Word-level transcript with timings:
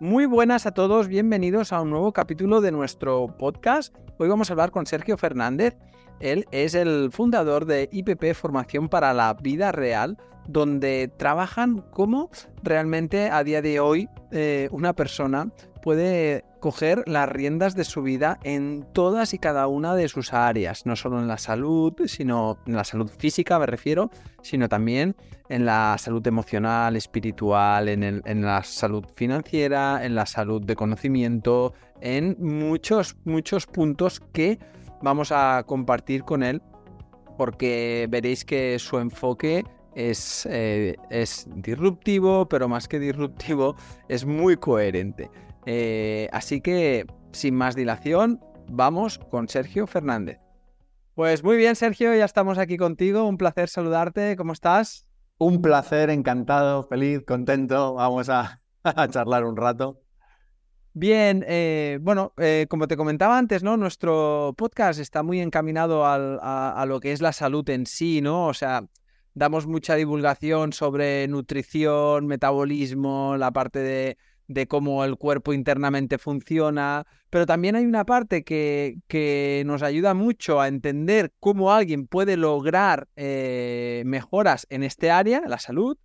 Muy 0.00 0.26
buenas 0.26 0.64
a 0.64 0.70
todos, 0.70 1.08
bienvenidos 1.08 1.72
a 1.72 1.80
un 1.80 1.90
nuevo 1.90 2.12
capítulo 2.12 2.60
de 2.60 2.70
nuestro 2.70 3.36
podcast. 3.36 3.92
Hoy 4.18 4.28
vamos 4.28 4.48
a 4.48 4.52
hablar 4.52 4.70
con 4.70 4.86
Sergio 4.86 5.18
Fernández. 5.18 5.76
Él 6.20 6.46
es 6.52 6.76
el 6.76 7.10
fundador 7.10 7.64
de 7.64 7.88
IPP 7.90 8.32
Formación 8.34 8.88
para 8.88 9.12
la 9.12 9.34
Vida 9.34 9.72
Real, 9.72 10.16
donde 10.46 11.10
trabajan 11.16 11.84
cómo 11.90 12.30
realmente 12.62 13.28
a 13.28 13.42
día 13.42 13.60
de 13.60 13.80
hoy 13.80 14.08
eh, 14.30 14.68
una 14.70 14.92
persona 14.92 15.50
puede 15.88 16.44
coger 16.60 17.02
las 17.06 17.30
riendas 17.30 17.74
de 17.74 17.84
su 17.84 18.02
vida 18.02 18.38
en 18.42 18.86
todas 18.92 19.32
y 19.32 19.38
cada 19.38 19.68
una 19.68 19.94
de 19.94 20.06
sus 20.08 20.34
áreas, 20.34 20.84
no 20.84 20.96
solo 20.96 21.18
en 21.18 21.28
la 21.28 21.38
salud, 21.38 21.94
sino 22.04 22.58
en 22.66 22.76
la 22.76 22.84
salud 22.84 23.08
física 23.08 23.58
me 23.58 23.64
refiero, 23.64 24.10
sino 24.42 24.68
también 24.68 25.16
en 25.48 25.64
la 25.64 25.96
salud 25.98 26.26
emocional, 26.26 26.94
espiritual, 26.94 27.88
en, 27.88 28.42
la 28.42 28.62
salud 28.64 29.06
financiera, 29.16 30.04
en 30.04 30.14
la 30.14 30.26
salud 30.26 30.62
de 30.62 30.76
conocimiento, 30.76 31.72
en 32.02 32.36
muchos, 32.38 33.16
muchos 33.24 33.64
puntos 33.64 34.20
que 34.34 34.58
vamos 35.00 35.32
a 35.32 35.64
compartir 35.66 36.22
con 36.22 36.42
él 36.42 36.60
porque 37.38 38.06
veréis 38.10 38.44
que 38.44 38.78
su 38.78 38.98
enfoque 38.98 39.64
es, 39.94 40.46
eh, 40.50 40.96
es 41.08 41.48
disruptivo, 41.56 42.46
pero 42.46 42.68
más 42.68 42.88
que 42.88 42.98
disruptivo, 42.98 43.74
es 44.08 44.26
muy 44.26 44.58
coherente. 44.58 45.30
Eh, 45.70 46.30
así 46.32 46.62
que, 46.62 47.04
sin 47.30 47.54
más 47.54 47.76
dilación, 47.76 48.40
vamos 48.70 49.18
con 49.18 49.48
Sergio 49.48 49.86
Fernández. 49.86 50.38
Pues 51.12 51.44
muy 51.44 51.58
bien, 51.58 51.76
Sergio, 51.76 52.14
ya 52.14 52.24
estamos 52.24 52.56
aquí 52.56 52.78
contigo. 52.78 53.24
Un 53.24 53.36
placer 53.36 53.68
saludarte. 53.68 54.34
¿Cómo 54.36 54.54
estás? 54.54 55.06
Un 55.36 55.60
placer, 55.60 56.08
encantado, 56.08 56.84
feliz, 56.84 57.22
contento. 57.26 57.92
Vamos 57.92 58.30
a, 58.30 58.62
charlar 59.10 59.44
un 59.44 59.58
rato. 59.58 60.00
Bien, 60.94 61.44
eh, 61.46 61.98
bueno, 62.00 62.32
eh, 62.38 62.64
como 62.70 62.88
te 62.88 62.96
comentaba 62.96 63.36
antes, 63.36 63.62
¿no? 63.62 63.76
Nuestro 63.76 64.54
podcast 64.56 64.98
está 64.98 65.22
muy 65.22 65.38
encaminado 65.38 66.06
a, 66.06 66.86
lo 66.88 66.98
que 66.98 67.12
es 67.12 67.20
la 67.20 67.34
salud 67.34 67.68
en 67.68 67.84
sí, 67.84 68.22
¿no? 68.22 68.46
O 68.46 68.54
sea, 68.54 68.86
damos 69.34 69.66
mucha 69.66 69.96
divulgación 69.96 70.72
sobre 70.72 71.28
nutrición, 71.28 72.26
metabolismo, 72.26 73.36
la 73.36 73.50
parte 73.50 73.80
de, 73.80 74.16
de 74.48 74.66
cómo 74.66 75.04
el 75.04 75.16
cuerpo 75.16 75.52
internamente 75.52 76.18
funciona, 76.18 77.06
pero 77.30 77.46
también 77.46 77.76
hay 77.76 77.84
una 77.84 78.04
parte 78.04 78.42
que, 78.42 78.96
que 79.06 79.62
nos 79.66 79.82
ayuda 79.82 80.14
mucho 80.14 80.60
a 80.60 80.68
entender 80.68 81.32
cómo 81.38 81.70
alguien 81.70 82.06
puede 82.06 82.36
lograr 82.36 83.08
eh, 83.16 84.02
mejoras 84.06 84.66
en 84.70 84.82
este 84.82 85.10
área, 85.10 85.42
la 85.46 85.58
salud, 85.58 85.98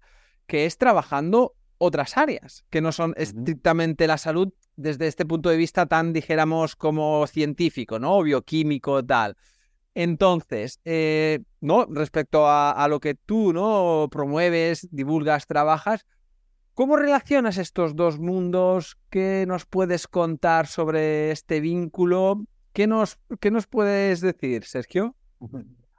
que 0.46 0.66
es 0.66 0.78
trabajando 0.78 1.56
otras 1.78 2.18
áreas, 2.18 2.66
que 2.70 2.82
no 2.82 2.92
son 2.92 3.14
estrictamente 3.18 4.08
la 4.08 4.18
salud 4.18 4.54
desde 4.76 5.08
este 5.08 5.26
punto 5.26 5.50
de 5.50 5.58
vista 5.58 5.86
tan, 5.86 6.12
dijéramos, 6.12 6.76
como 6.76 7.26
científico, 7.28 7.98
¿no? 7.98 8.22
bioquímico, 8.22 9.04
tal. 9.06 9.38
Entonces, 9.96 10.80
eh, 10.86 11.40
¿no? 11.62 11.86
Respecto 11.86 12.48
a, 12.48 12.72
a, 12.72 12.88
lo 12.88 13.00
que 13.00 13.14
tú, 13.14 13.54
¿no? 13.54 14.08
Promueves, 14.12 14.88
divulgas, 14.92 15.46
trabajas, 15.46 16.08
¿Cómo 16.74 16.96
relacionas 16.96 17.60
estos 17.60 17.96
dos 17.96 18.18
mundos? 18.18 18.98
¿Qué 19.12 19.46
nos 19.48 19.68
puedes 19.68 20.08
contar 20.08 20.66
sobre 20.66 21.30
este 21.30 21.60
vínculo? 21.60 22.46
¿Qué 22.74 22.88
nos, 22.88 23.20
qué 23.40 23.52
nos 23.52 23.68
puedes 23.68 24.22
decir, 24.22 24.66
Sergio? 24.66 25.16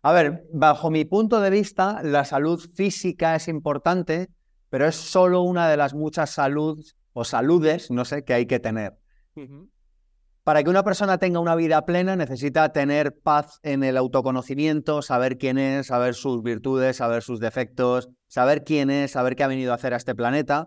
A 0.02 0.12
ver, 0.12 0.44
bajo 0.52 0.90
mi 0.90 1.04
punto 1.04 1.40
de 1.40 1.50
vista, 1.50 2.02
la 2.02 2.24
salud 2.24 2.58
física 2.58 3.36
es 3.36 3.46
importante, 3.46 4.30
pero 4.68 4.88
es 4.88 4.96
solo 4.96 5.42
una 5.42 5.68
de 5.68 5.76
las 5.76 5.94
muchas 5.94 6.30
salud 6.30 6.84
o 7.12 7.24
saludes, 7.24 7.92
no 7.92 8.04
sé, 8.04 8.24
que 8.24 8.34
hay 8.34 8.46
que 8.46 8.58
tener. 8.58 8.98
Para 10.44 10.62
que 10.62 10.68
una 10.68 10.84
persona 10.84 11.16
tenga 11.16 11.40
una 11.40 11.54
vida 11.54 11.86
plena 11.86 12.16
necesita 12.16 12.70
tener 12.70 13.18
paz 13.18 13.60
en 13.62 13.82
el 13.82 13.96
autoconocimiento, 13.96 15.00
saber 15.00 15.38
quién 15.38 15.56
es, 15.56 15.86
saber 15.86 16.14
sus 16.14 16.42
virtudes, 16.42 16.98
saber 16.98 17.22
sus 17.22 17.40
defectos, 17.40 18.10
saber 18.28 18.62
quién 18.62 18.90
es, 18.90 19.12
saber 19.12 19.36
qué 19.36 19.44
ha 19.44 19.48
venido 19.48 19.72
a 19.72 19.76
hacer 19.76 19.94
a 19.94 19.96
este 19.96 20.14
planeta. 20.14 20.66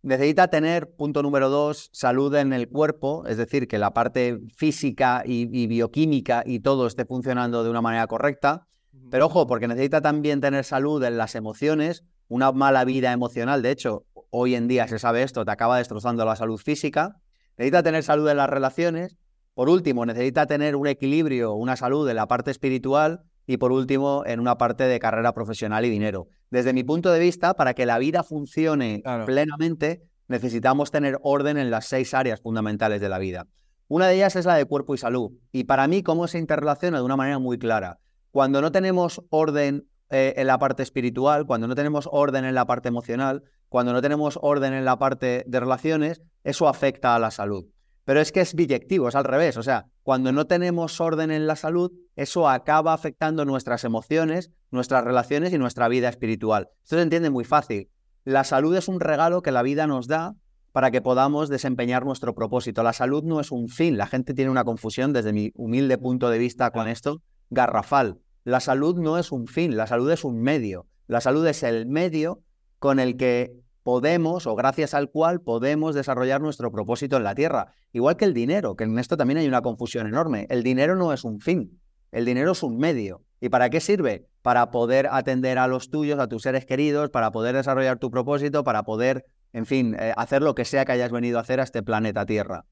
Necesita 0.00 0.48
tener, 0.48 0.94
punto 0.96 1.22
número 1.22 1.50
dos, 1.50 1.90
salud 1.92 2.34
en 2.36 2.54
el 2.54 2.70
cuerpo, 2.70 3.26
es 3.26 3.36
decir, 3.36 3.68
que 3.68 3.76
la 3.76 3.92
parte 3.92 4.38
física 4.56 5.22
y, 5.26 5.66
bioquímica 5.66 6.42
y 6.46 6.60
todo 6.60 6.86
esté 6.86 7.04
funcionando 7.04 7.62
de 7.62 7.68
una 7.68 7.82
manera 7.82 8.06
correcta. 8.06 8.66
Pero 9.10 9.26
ojo, 9.26 9.46
porque 9.46 9.68
necesita 9.68 10.00
también 10.00 10.40
tener 10.40 10.64
salud 10.64 11.04
en 11.04 11.18
las 11.18 11.34
emociones, 11.34 12.02
una 12.28 12.50
mala 12.52 12.82
vida 12.86 13.12
emocional. 13.12 13.60
De 13.60 13.72
hecho, 13.72 14.06
hoy 14.30 14.54
en 14.54 14.68
día 14.68 14.88
se 14.88 14.98
sabe 14.98 15.22
esto, 15.22 15.44
te 15.44 15.50
acaba 15.50 15.76
destrozando 15.76 16.24
la 16.24 16.34
salud 16.34 16.58
física. 16.58 17.16
Necesita 17.58 17.82
tener 17.82 18.04
salud 18.04 18.28
en 18.28 18.36
las 18.36 18.48
relaciones. 18.48 19.16
Por 19.54 19.68
último, 19.68 20.06
necesita 20.06 20.46
tener 20.46 20.76
un 20.76 20.86
equilibrio, 20.86 21.54
una 21.54 21.76
salud 21.76 22.08
en 22.08 22.16
la 22.16 22.28
parte 22.28 22.52
espiritual 22.52 23.22
y 23.46 23.56
por 23.56 23.72
último, 23.72 24.22
en 24.26 24.40
una 24.40 24.58
parte 24.58 24.84
de 24.84 25.00
carrera 25.00 25.32
profesional 25.32 25.84
y 25.84 25.90
dinero. 25.90 26.28
Desde 26.50 26.72
mi 26.72 26.84
punto 26.84 27.10
de 27.10 27.18
vista, 27.18 27.54
para 27.54 27.74
que 27.74 27.86
la 27.86 27.98
vida 27.98 28.22
funcione 28.22 29.02
plenamente, 29.26 30.02
necesitamos 30.28 30.90
tener 30.90 31.18
orden 31.22 31.56
en 31.56 31.70
las 31.70 31.86
seis 31.86 32.14
áreas 32.14 32.40
fundamentales 32.40 33.00
de 33.00 33.08
la 33.08 33.18
vida. 33.18 33.46
Una 33.88 34.06
de 34.06 34.16
ellas 34.16 34.36
es 34.36 34.44
la 34.44 34.54
de 34.54 34.66
cuerpo 34.66 34.94
y 34.94 34.98
salud. 34.98 35.32
Y 35.50 35.64
para 35.64 35.88
mí, 35.88 36.02
¿cómo 36.02 36.28
se 36.28 36.38
interrelaciona? 36.38 36.98
De 36.98 37.04
una 37.04 37.16
manera 37.16 37.38
muy 37.38 37.58
clara. 37.58 37.98
Cuando 38.30 38.60
no 38.60 38.70
tenemos 38.70 39.22
orden 39.30 39.88
eh, 40.10 40.34
en 40.36 40.46
la 40.46 40.58
parte 40.58 40.82
espiritual, 40.82 41.46
cuando 41.46 41.68
no 41.68 41.74
tenemos 41.74 42.08
orden 42.10 42.44
en 42.44 42.54
la 42.54 42.66
parte 42.66 42.88
emocional, 42.88 43.42
cuando 43.68 43.92
no 43.92 44.00
tenemos 44.00 44.38
orden 44.40 44.72
en 44.72 44.84
la 44.84 44.98
parte 44.98 45.44
de 45.46 45.60
relaciones, 45.60 46.22
eso 46.44 46.68
afecta 46.68 47.14
a 47.14 47.18
la 47.18 47.30
salud. 47.30 47.66
Pero 48.04 48.20
es 48.20 48.32
que 48.32 48.40
es 48.40 48.54
biyectivo, 48.54 49.08
es 49.08 49.14
al 49.14 49.24
revés. 49.24 49.58
O 49.58 49.62
sea, 49.62 49.88
cuando 50.02 50.32
no 50.32 50.46
tenemos 50.46 50.98
orden 50.98 51.30
en 51.30 51.46
la 51.46 51.56
salud, 51.56 51.92
eso 52.16 52.48
acaba 52.48 52.94
afectando 52.94 53.44
nuestras 53.44 53.84
emociones, 53.84 54.50
nuestras 54.70 55.04
relaciones 55.04 55.52
y 55.52 55.58
nuestra 55.58 55.88
vida 55.88 56.08
espiritual. 56.08 56.70
Esto 56.82 56.96
se 56.96 57.02
entiende 57.02 57.28
muy 57.28 57.44
fácil. 57.44 57.90
La 58.24 58.44
salud 58.44 58.74
es 58.76 58.88
un 58.88 59.00
regalo 59.00 59.42
que 59.42 59.52
la 59.52 59.60
vida 59.60 59.86
nos 59.86 60.06
da 60.06 60.36
para 60.72 60.90
que 60.90 61.02
podamos 61.02 61.50
desempeñar 61.50 62.06
nuestro 62.06 62.34
propósito. 62.34 62.82
La 62.82 62.94
salud 62.94 63.24
no 63.24 63.40
es 63.40 63.50
un 63.50 63.68
fin. 63.68 63.98
La 63.98 64.06
gente 64.06 64.32
tiene 64.32 64.50
una 64.50 64.64
confusión 64.64 65.12
desde 65.12 65.34
mi 65.34 65.52
humilde 65.54 65.98
punto 65.98 66.30
de 66.30 66.38
vista 66.38 66.70
con 66.70 66.88
esto, 66.88 67.20
garrafal. 67.50 68.20
La 68.48 68.60
salud 68.60 68.96
no 68.96 69.18
es 69.18 69.30
un 69.30 69.46
fin, 69.46 69.76
la 69.76 69.86
salud 69.86 70.10
es 70.10 70.24
un 70.24 70.40
medio. 70.40 70.86
La 71.06 71.20
salud 71.20 71.46
es 71.46 71.62
el 71.62 71.84
medio 71.84 72.40
con 72.78 72.98
el 72.98 73.18
que 73.18 73.52
podemos 73.82 74.46
o 74.46 74.54
gracias 74.54 74.94
al 74.94 75.10
cual 75.10 75.42
podemos 75.42 75.94
desarrollar 75.94 76.40
nuestro 76.40 76.72
propósito 76.72 77.18
en 77.18 77.24
la 77.24 77.34
tierra. 77.34 77.74
Igual 77.92 78.16
que 78.16 78.24
el 78.24 78.32
dinero, 78.32 78.74
que 78.74 78.84
en 78.84 78.98
esto 78.98 79.18
también 79.18 79.36
hay 79.36 79.46
una 79.46 79.60
confusión 79.60 80.06
enorme. 80.06 80.46
El 80.48 80.62
dinero 80.62 80.96
no 80.96 81.12
es 81.12 81.24
un 81.24 81.40
fin, 81.40 81.78
el 82.10 82.24
dinero 82.24 82.52
es 82.52 82.62
un 82.62 82.78
medio. 82.78 83.22
¿Y 83.38 83.50
para 83.50 83.68
qué 83.68 83.80
sirve? 83.80 84.24
Para 84.40 84.70
poder 84.70 85.08
atender 85.10 85.58
a 85.58 85.66
los 85.66 85.90
tuyos, 85.90 86.18
a 86.18 86.26
tus 86.26 86.40
seres 86.40 86.64
queridos, 86.64 87.10
para 87.10 87.30
poder 87.32 87.54
desarrollar 87.54 87.98
tu 87.98 88.10
propósito, 88.10 88.64
para 88.64 88.82
poder, 88.82 89.26
en 89.52 89.66
fin, 89.66 89.94
eh, 90.00 90.14
hacer 90.16 90.40
lo 90.40 90.54
que 90.54 90.64
sea 90.64 90.86
que 90.86 90.92
hayas 90.92 91.12
venido 91.12 91.36
a 91.36 91.42
hacer 91.42 91.60
a 91.60 91.64
este 91.64 91.82
planeta 91.82 92.24
Tierra. 92.24 92.64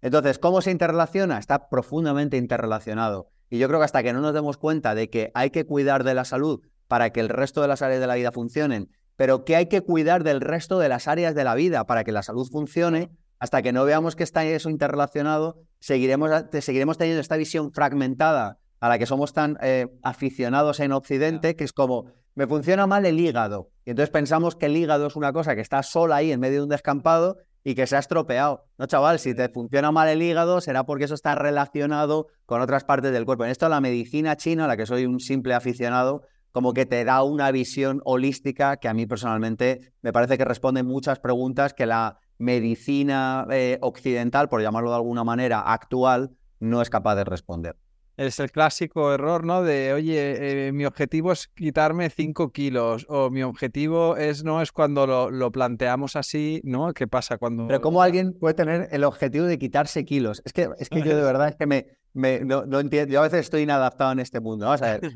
Entonces, 0.00 0.38
¿cómo 0.38 0.60
se 0.60 0.70
interrelaciona? 0.70 1.40
Está 1.40 1.68
profundamente 1.68 2.36
interrelacionado. 2.36 3.32
Y 3.50 3.58
yo 3.58 3.68
creo 3.68 3.80
que 3.80 3.84
hasta 3.84 4.02
que 4.02 4.12
no 4.12 4.20
nos 4.20 4.34
demos 4.34 4.56
cuenta 4.56 4.94
de 4.94 5.10
que 5.10 5.30
hay 5.34 5.50
que 5.50 5.64
cuidar 5.64 6.04
de 6.04 6.14
la 6.14 6.24
salud 6.24 6.60
para 6.88 7.10
que 7.10 7.20
el 7.20 7.28
resto 7.28 7.62
de 7.62 7.68
las 7.68 7.82
áreas 7.82 8.00
de 8.00 8.06
la 8.06 8.14
vida 8.14 8.32
funcionen 8.32 8.90
pero 9.16 9.44
que 9.44 9.56
hay 9.56 9.66
que 9.66 9.82
cuidar 9.82 10.24
del 10.24 10.40
resto 10.40 10.78
de 10.78 10.88
las 10.88 11.08
áreas 11.08 11.34
de 11.34 11.44
la 11.44 11.54
vida 11.54 11.86
para 11.86 12.04
que 12.04 12.12
la 12.12 12.22
salud 12.22 12.48
funcione. 12.50 13.10
Hasta 13.38 13.62
que 13.62 13.72
no 13.72 13.84
veamos 13.84 14.16
que 14.16 14.22
está 14.22 14.44
eso 14.44 14.70
interrelacionado, 14.70 15.58
seguiremos, 15.78 16.30
seguiremos 16.60 16.96
teniendo 16.96 17.20
esta 17.20 17.36
visión 17.36 17.72
fragmentada 17.72 18.58
a 18.80 18.88
la 18.88 18.98
que 18.98 19.06
somos 19.06 19.32
tan 19.32 19.58
eh, 19.60 19.88
aficionados 20.02 20.80
en 20.80 20.92
Occidente, 20.92 21.54
que 21.54 21.64
es 21.64 21.72
como, 21.72 22.06
me 22.34 22.46
funciona 22.46 22.86
mal 22.86 23.04
el 23.04 23.20
hígado. 23.20 23.70
Y 23.84 23.90
entonces 23.90 24.10
pensamos 24.10 24.56
que 24.56 24.66
el 24.66 24.76
hígado 24.76 25.06
es 25.06 25.16
una 25.16 25.32
cosa 25.32 25.54
que 25.54 25.60
está 25.60 25.82
sola 25.82 26.16
ahí 26.16 26.32
en 26.32 26.40
medio 26.40 26.58
de 26.58 26.62
un 26.64 26.68
descampado 26.70 27.36
y 27.64 27.74
que 27.74 27.86
se 27.86 27.96
ha 27.96 27.98
estropeado. 27.98 28.66
No, 28.78 28.86
chaval, 28.86 29.18
si 29.18 29.34
te 29.34 29.48
funciona 29.48 29.90
mal 29.90 30.08
el 30.08 30.22
hígado 30.22 30.60
será 30.60 30.84
porque 30.84 31.04
eso 31.04 31.14
está 31.14 31.34
relacionado 31.34 32.28
con 32.46 32.60
otras 32.60 32.84
partes 32.84 33.10
del 33.10 33.24
cuerpo. 33.24 33.44
En 33.44 33.50
esto 33.50 33.68
la 33.68 33.80
medicina 33.80 34.36
china, 34.36 34.66
a 34.66 34.68
la 34.68 34.76
que 34.76 34.86
soy 34.86 35.06
un 35.06 35.18
simple 35.18 35.54
aficionado, 35.54 36.22
como 36.52 36.74
que 36.74 36.86
te 36.86 37.04
da 37.04 37.22
una 37.24 37.50
visión 37.50 38.00
holística 38.04 38.76
que 38.76 38.86
a 38.86 38.94
mí 38.94 39.06
personalmente 39.06 39.92
me 40.02 40.12
parece 40.12 40.38
que 40.38 40.44
responde 40.44 40.82
muchas 40.84 41.18
preguntas 41.18 41.72
que 41.72 41.86
la 41.86 42.18
medicina 42.38 43.46
eh, 43.50 43.78
occidental, 43.80 44.48
por 44.48 44.60
llamarlo 44.60 44.90
de 44.90 44.96
alguna 44.96 45.24
manera, 45.24 45.60
actual, 45.60 46.36
no 46.60 46.82
es 46.82 46.90
capaz 46.90 47.16
de 47.16 47.24
responder. 47.24 47.76
Es 48.16 48.38
el 48.38 48.52
clásico 48.52 49.12
error, 49.12 49.44
¿no? 49.44 49.62
De, 49.62 49.92
oye, 49.92 50.68
eh, 50.68 50.72
mi 50.72 50.84
objetivo 50.84 51.32
es 51.32 51.48
quitarme 51.48 52.10
5 52.10 52.52
kilos 52.52 53.06
o 53.08 53.28
mi 53.28 53.42
objetivo 53.42 54.16
es, 54.16 54.44
no 54.44 54.62
es 54.62 54.70
cuando 54.70 55.30
lo, 55.30 55.50
planteamos 55.50 56.14
así, 56.14 56.60
¿no? 56.62 56.92
¿Qué 56.94 57.08
pasa 57.08 57.38
cuando...? 57.38 57.66
Pero 57.66 57.80
¿cómo 57.80 58.02
alguien 58.02 58.32
puede 58.32 58.54
tener 58.54 58.88
el 58.92 59.02
objetivo 59.02 59.46
de 59.46 59.58
quitarse 59.58 60.04
kilos? 60.04 60.42
Es 60.44 60.52
que, 60.52 60.68
es 60.78 60.88
que 60.88 61.02
yo 61.02 61.16
de 61.16 61.22
verdad 61.22 61.48
es 61.48 61.56
que 61.56 61.66
me, 61.66 61.86
me 62.12 62.40
no, 62.40 62.64
no, 62.64 62.78
entiendo, 62.78 63.12
yo 63.12 63.18
a 63.18 63.24
veces 63.24 63.40
estoy 63.40 63.62
inadaptado 63.62 64.12
en 64.12 64.20
este 64.20 64.38
mundo. 64.38 64.66
Vamos 64.66 64.82
a 64.82 64.96
ver, 64.96 65.12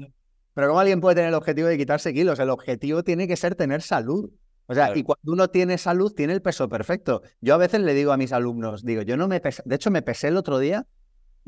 Pero 0.54 0.66
¿cómo 0.66 0.80
alguien 0.80 1.00
puede 1.00 1.14
tener 1.14 1.28
el 1.28 1.36
objetivo 1.36 1.68
de 1.68 1.78
quitarse 1.78 2.12
kilos? 2.12 2.40
El 2.40 2.50
objetivo 2.50 3.04
tiene 3.04 3.28
que 3.28 3.36
ser 3.36 3.54
tener 3.54 3.80
salud. 3.80 4.30
O 4.66 4.74
sea, 4.74 4.94
y 4.94 5.02
cuando 5.04 5.32
uno 5.32 5.48
tiene 5.48 5.78
salud, 5.78 6.12
tiene 6.12 6.34
el 6.34 6.42
peso 6.42 6.68
perfecto. 6.68 7.22
Yo 7.40 7.54
a 7.54 7.58
veces 7.58 7.80
le 7.80 7.94
digo 7.94 8.12
a 8.12 8.16
mis 8.16 8.32
alumnos, 8.32 8.84
digo, 8.84 9.02
yo 9.02 9.16
no 9.16 9.28
me 9.28 9.40
pesé, 9.40 9.62
de 9.64 9.76
hecho 9.76 9.90
me 9.90 10.02
pesé 10.02 10.28
el 10.28 10.36
otro 10.36 10.58
día 10.58 10.84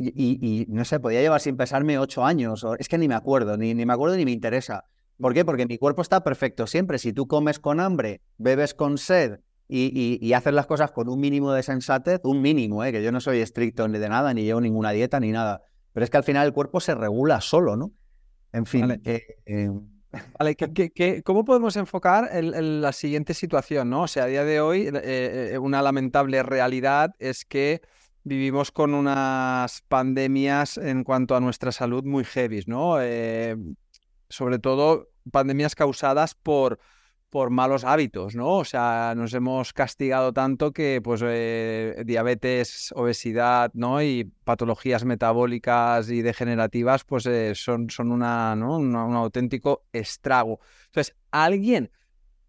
y, 0.00 0.67
no 0.69 0.85
sé, 0.85 0.99
podía 0.99 1.20
llevar 1.20 1.41
sin 1.41 1.56
pesarme 1.56 1.99
ocho 1.99 2.25
años, 2.25 2.64
o, 2.64 2.75
es 2.76 2.88
que 2.88 2.97
ni 2.97 3.06
me 3.06 3.14
acuerdo, 3.14 3.56
ni, 3.56 3.75
ni 3.75 3.85
me 3.85 3.93
acuerdo 3.93 4.17
ni 4.17 4.25
me 4.25 4.31
interesa. 4.31 4.85
¿Por 5.20 5.35
qué? 5.35 5.44
Porque 5.44 5.67
mi 5.67 5.76
cuerpo 5.76 6.00
está 6.00 6.25
perfecto 6.25 6.67
siempre. 6.67 6.99
Si 6.99 7.12
tú 7.12 7.26
comes 7.26 7.58
con 7.58 7.79
hambre, 7.79 8.23
bebes 8.38 8.73
con 8.73 8.97
sed 8.97 9.41
y, 9.69 10.19
y, 10.20 10.32
haces 10.32 10.55
las 10.55 10.67
cosas 10.67 10.91
con 10.91 11.08
un 11.08 11.20
mínimo 11.20 11.52
de 11.52 11.62
sensatez, 11.62 12.20
un 12.25 12.41
mínimo, 12.41 12.82
¿eh? 12.82 12.91
que 12.91 13.02
yo 13.02 13.12
no 13.12 13.20
soy 13.20 13.41
estricto 13.41 13.87
ni 13.87 13.99
de 13.99 14.08
nada, 14.08 14.32
ni 14.32 14.44
llevo 14.44 14.61
ninguna 14.61 14.91
dieta 14.93 15.20
ni 15.20 15.31
nada. 15.31 15.62
Pero 15.93 16.05
es 16.05 16.11
que 16.11 16.17
al 16.17 16.25
final 16.25 16.46
el 16.46 16.53
cuerpo 16.55 16.81
se 16.81 16.94
regula 16.94 17.41
solo, 17.41 17.76
¿no? 17.76 17.93
En 18.53 18.64
fin. 18.64 18.88
Vale. 18.88 19.00
Eh, 19.44 19.70
vale, 20.38 21.23
cómo 21.23 21.44
podemos 21.44 21.76
enfocar 21.76 22.31
la 22.43 22.93
siguiente 22.93 23.35
situación? 23.35 23.91
¿no? 23.91 24.03
O 24.03 24.08
sea, 24.08 24.25
a 24.25 24.26
día 24.26 24.44
de 24.44 24.61
hoy, 24.61 24.91
eh, 24.93 25.58
una 25.61 25.82
lamentable 25.82 26.43
realidad 26.43 27.14
es 27.19 27.44
que 27.44 27.82
vivimos 28.25 28.70
con 28.70 28.94
unas 28.94 29.82
pandemias 29.88 30.78
en 30.78 31.05
cuanto 31.05 31.37
a 31.37 31.40
nuestra 31.40 31.72
salud 31.72 32.05
muy 32.05 32.25
heavy, 32.25 32.64
¿no? 32.67 32.96
sobre 34.28 34.58
todo 34.61 35.08
pandemias 35.31 35.75
causadas 35.75 36.34
por, 36.34 36.78
por 37.31 37.50
malos 37.50 37.84
hábitos, 37.84 38.34
¿no? 38.34 38.58
O 38.58 38.64
sea, 38.64 39.14
nos 39.17 39.32
hemos 39.34 39.72
castigado 39.72 40.32
tanto 40.32 40.72
que, 40.72 41.00
pues, 41.02 41.22
eh, 41.25 42.02
diabetes, 42.05 42.93
obesidad, 42.96 43.70
¿no? 43.72 44.02
Y 44.02 44.25
patologías 44.44 45.05
metabólicas 45.05 46.11
y 46.11 46.22
degenerativas, 46.22 47.05
pues, 47.05 47.26
eh, 47.26 47.55
son, 47.55 47.88
son 47.88 48.11
una, 48.11 48.56
¿no? 48.56 48.78
un 48.78 48.96
auténtico 48.96 49.84
estrago. 49.93 50.61
Entonces, 50.87 51.14
alguien 51.31 51.90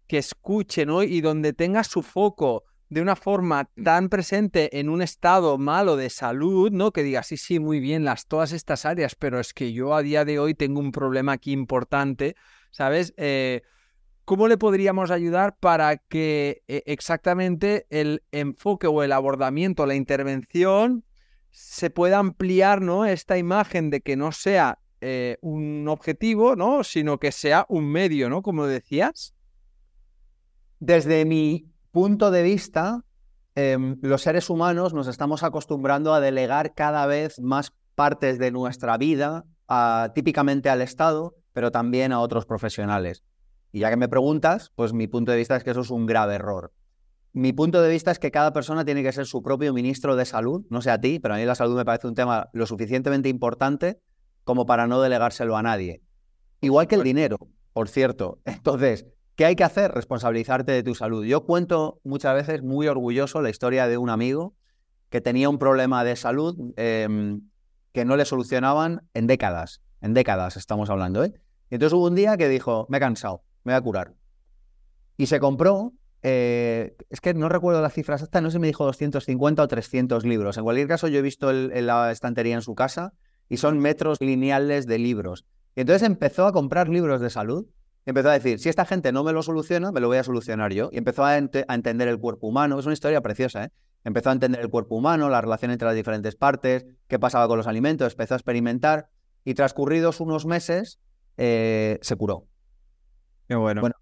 que 0.08 0.18
escuche, 0.18 0.84
¿no? 0.84 1.04
Y 1.04 1.20
donde 1.20 1.52
tenga 1.52 1.84
su 1.84 2.02
foco 2.02 2.64
de 2.92 3.00
una 3.00 3.16
forma 3.16 3.70
tan 3.82 4.10
presente 4.10 4.78
en 4.78 4.90
un 4.90 5.00
estado 5.00 5.56
malo 5.56 5.96
de 5.96 6.10
salud, 6.10 6.70
¿no? 6.70 6.92
Que 6.92 7.02
diga, 7.02 7.22
sí, 7.22 7.38
sí, 7.38 7.58
muy 7.58 7.80
bien, 7.80 8.04
las 8.04 8.26
todas 8.26 8.52
estas 8.52 8.84
áreas, 8.84 9.14
pero 9.14 9.40
es 9.40 9.54
que 9.54 9.72
yo 9.72 9.94
a 9.94 10.02
día 10.02 10.26
de 10.26 10.38
hoy 10.38 10.52
tengo 10.52 10.78
un 10.78 10.92
problema 10.92 11.32
aquí 11.32 11.52
importante, 11.52 12.36
¿sabes? 12.70 13.14
Eh, 13.16 13.62
¿Cómo 14.26 14.46
le 14.46 14.58
podríamos 14.58 15.10
ayudar 15.10 15.56
para 15.58 15.96
que 15.96 16.64
eh, 16.68 16.82
exactamente 16.84 17.86
el 17.88 18.24
enfoque 18.30 18.88
o 18.88 19.02
el 19.02 19.12
abordamiento, 19.12 19.86
la 19.86 19.94
intervención, 19.94 21.02
se 21.50 21.88
pueda 21.88 22.18
ampliar, 22.18 22.82
¿no? 22.82 23.06
Esta 23.06 23.38
imagen 23.38 23.88
de 23.88 24.02
que 24.02 24.16
no 24.16 24.32
sea 24.32 24.80
eh, 25.00 25.38
un 25.40 25.88
objetivo, 25.88 26.56
¿no? 26.56 26.84
Sino 26.84 27.18
que 27.18 27.32
sea 27.32 27.64
un 27.70 27.90
medio, 27.90 28.28
¿no? 28.28 28.42
Como 28.42 28.66
decías. 28.66 29.34
Desde 30.78 31.24
mi 31.24 31.72
punto 31.92 32.30
de 32.30 32.42
vista, 32.42 33.04
em, 33.54 33.98
los 34.02 34.22
seres 34.22 34.50
humanos 34.50 34.94
nos 34.94 35.06
estamos 35.06 35.42
acostumbrando 35.42 36.12
a 36.14 36.20
delegar 36.20 36.74
cada 36.74 37.06
vez 37.06 37.38
más 37.40 37.72
partes 37.94 38.38
de 38.38 38.50
nuestra 38.50 38.96
vida, 38.96 39.44
típicamente 40.14 40.68
al 40.68 40.82
Estado, 40.82 41.34
pero 41.52 41.70
también 41.70 42.12
a 42.12 42.20
otros 42.20 42.44
profesionales. 42.44 43.22
Y 43.70 43.80
ya 43.80 43.90
que 43.90 43.96
me 43.96 44.08
preguntas, 44.08 44.70
pues 44.74 44.92
mi 44.92 45.06
punto 45.06 45.32
de 45.32 45.38
vista 45.38 45.56
es 45.56 45.64
que 45.64 45.70
eso 45.70 45.80
es 45.80 45.90
un 45.90 46.04
grave 46.04 46.34
error. 46.34 46.72
Mi 47.32 47.54
punto 47.54 47.80
de 47.80 47.88
vista 47.88 48.10
es 48.10 48.18
que 48.18 48.30
cada 48.30 48.52
persona 48.52 48.84
tiene 48.84 49.02
que 49.02 49.12
ser 49.12 49.24
su 49.24 49.42
propio 49.42 49.72
ministro 49.72 50.16
de 50.16 50.26
salud, 50.26 50.66
no 50.68 50.82
sé 50.82 50.90
a 50.90 51.00
ti, 51.00 51.18
pero 51.18 51.34
a 51.34 51.38
mí 51.38 51.44
la 51.46 51.54
salud 51.54 51.76
me 51.76 51.84
parece 51.84 52.06
un 52.06 52.14
tema 52.14 52.50
lo 52.52 52.66
suficientemente 52.66 53.30
importante 53.30 54.00
como 54.44 54.66
para 54.66 54.86
no 54.86 55.00
delegárselo 55.00 55.56
a 55.56 55.62
nadie. 55.62 56.02
Igual 56.60 56.86
que 56.88 56.96
el 56.96 57.02
dinero, 57.02 57.38
por 57.72 57.88
cierto. 57.88 58.40
Entonces, 58.44 59.06
¿Qué 59.36 59.46
hay 59.46 59.56
que 59.56 59.64
hacer? 59.64 59.92
Responsabilizarte 59.92 60.72
de 60.72 60.82
tu 60.82 60.94
salud. 60.94 61.24
Yo 61.24 61.44
cuento 61.44 62.00
muchas 62.04 62.34
veces 62.34 62.62
muy 62.62 62.86
orgulloso 62.86 63.40
la 63.40 63.50
historia 63.50 63.86
de 63.86 63.96
un 63.96 64.10
amigo 64.10 64.54
que 65.08 65.20
tenía 65.20 65.48
un 65.48 65.58
problema 65.58 66.04
de 66.04 66.16
salud 66.16 66.56
em, 66.76 67.42
que 67.92 68.04
no 68.04 68.16
le 68.16 68.24
solucionaban 68.24 69.08
en 69.14 69.26
décadas. 69.26 69.82
En 70.00 70.14
décadas 70.14 70.56
estamos 70.56 70.90
hablando, 70.90 71.24
¿eh? 71.24 71.32
Y 71.70 71.76
entonces 71.76 71.94
hubo 71.94 72.06
un 72.06 72.14
día 72.14 72.36
que 72.36 72.48
dijo, 72.48 72.86
me 72.90 72.98
he 72.98 73.00
cansado, 73.00 73.42
me 73.64 73.72
voy 73.72 73.78
a 73.78 73.80
curar. 73.80 74.14
Y 75.16 75.26
se 75.26 75.40
compró, 75.40 75.92
eh, 76.22 76.96
es 77.08 77.20
que 77.20 77.32
no 77.32 77.48
recuerdo 77.48 77.80
las 77.80 77.94
cifras 77.94 78.20
exactas, 78.20 78.42
no 78.42 78.50
sé 78.50 78.56
si 78.56 78.58
me 78.58 78.66
dijo 78.66 78.84
250 78.84 79.62
o 79.62 79.68
300 79.68 80.24
libros. 80.24 80.58
En 80.58 80.64
cualquier 80.64 80.88
caso, 80.88 81.08
yo 81.08 81.18
he 81.18 81.22
visto 81.22 81.52
la 81.52 82.10
estantería 82.10 82.54
en 82.54 82.62
su 82.62 82.74
casa 82.74 83.14
y 83.48 83.56
son 83.56 83.78
metros 83.78 84.18
lineales 84.20 84.86
de 84.86 84.98
libros. 84.98 85.46
Y 85.74 85.80
entonces 85.80 86.02
empezó 86.02 86.46
a 86.46 86.52
comprar 86.52 86.88
libros 86.88 87.20
de 87.22 87.30
salud 87.30 87.66
empezó 88.10 88.30
a 88.30 88.32
decir, 88.32 88.58
si 88.58 88.68
esta 88.68 88.84
gente 88.84 89.12
no 89.12 89.24
me 89.24 89.32
lo 89.32 89.42
soluciona, 89.42 89.92
me 89.92 90.00
lo 90.00 90.08
voy 90.08 90.18
a 90.18 90.24
solucionar 90.24 90.72
yo. 90.72 90.90
Y 90.92 90.98
empezó 90.98 91.24
a, 91.24 91.36
entender 91.36 92.08
el 92.08 92.18
cuerpo 92.18 92.48
humano. 92.48 92.78
Es 92.78 92.86
una 92.86 92.94
historia 92.94 93.20
preciosa, 93.20 93.64
¿eh? 93.64 93.70
Empezó 94.04 94.30
a 94.30 94.32
entender 94.32 94.60
el 94.60 94.68
cuerpo 94.68 94.96
humano, 94.96 95.28
la 95.28 95.40
relación 95.40 95.70
entre 95.70 95.86
las 95.86 95.94
diferentes 95.94 96.34
partes, 96.34 96.86
qué 97.06 97.20
pasaba 97.20 97.46
con 97.46 97.56
los 97.56 97.68
alimentos, 97.68 98.12
empezó 98.12 98.34
a 98.34 98.36
experimentar 98.36 99.08
y 99.44 99.54
transcurridos 99.54 100.20
unos 100.20 100.44
meses 100.44 100.98
eh, 101.36 101.98
se 102.02 102.16
curó. 102.16 102.46
Qué 103.48 103.54
bueno. 103.54 103.80
Bueno, 103.80 103.94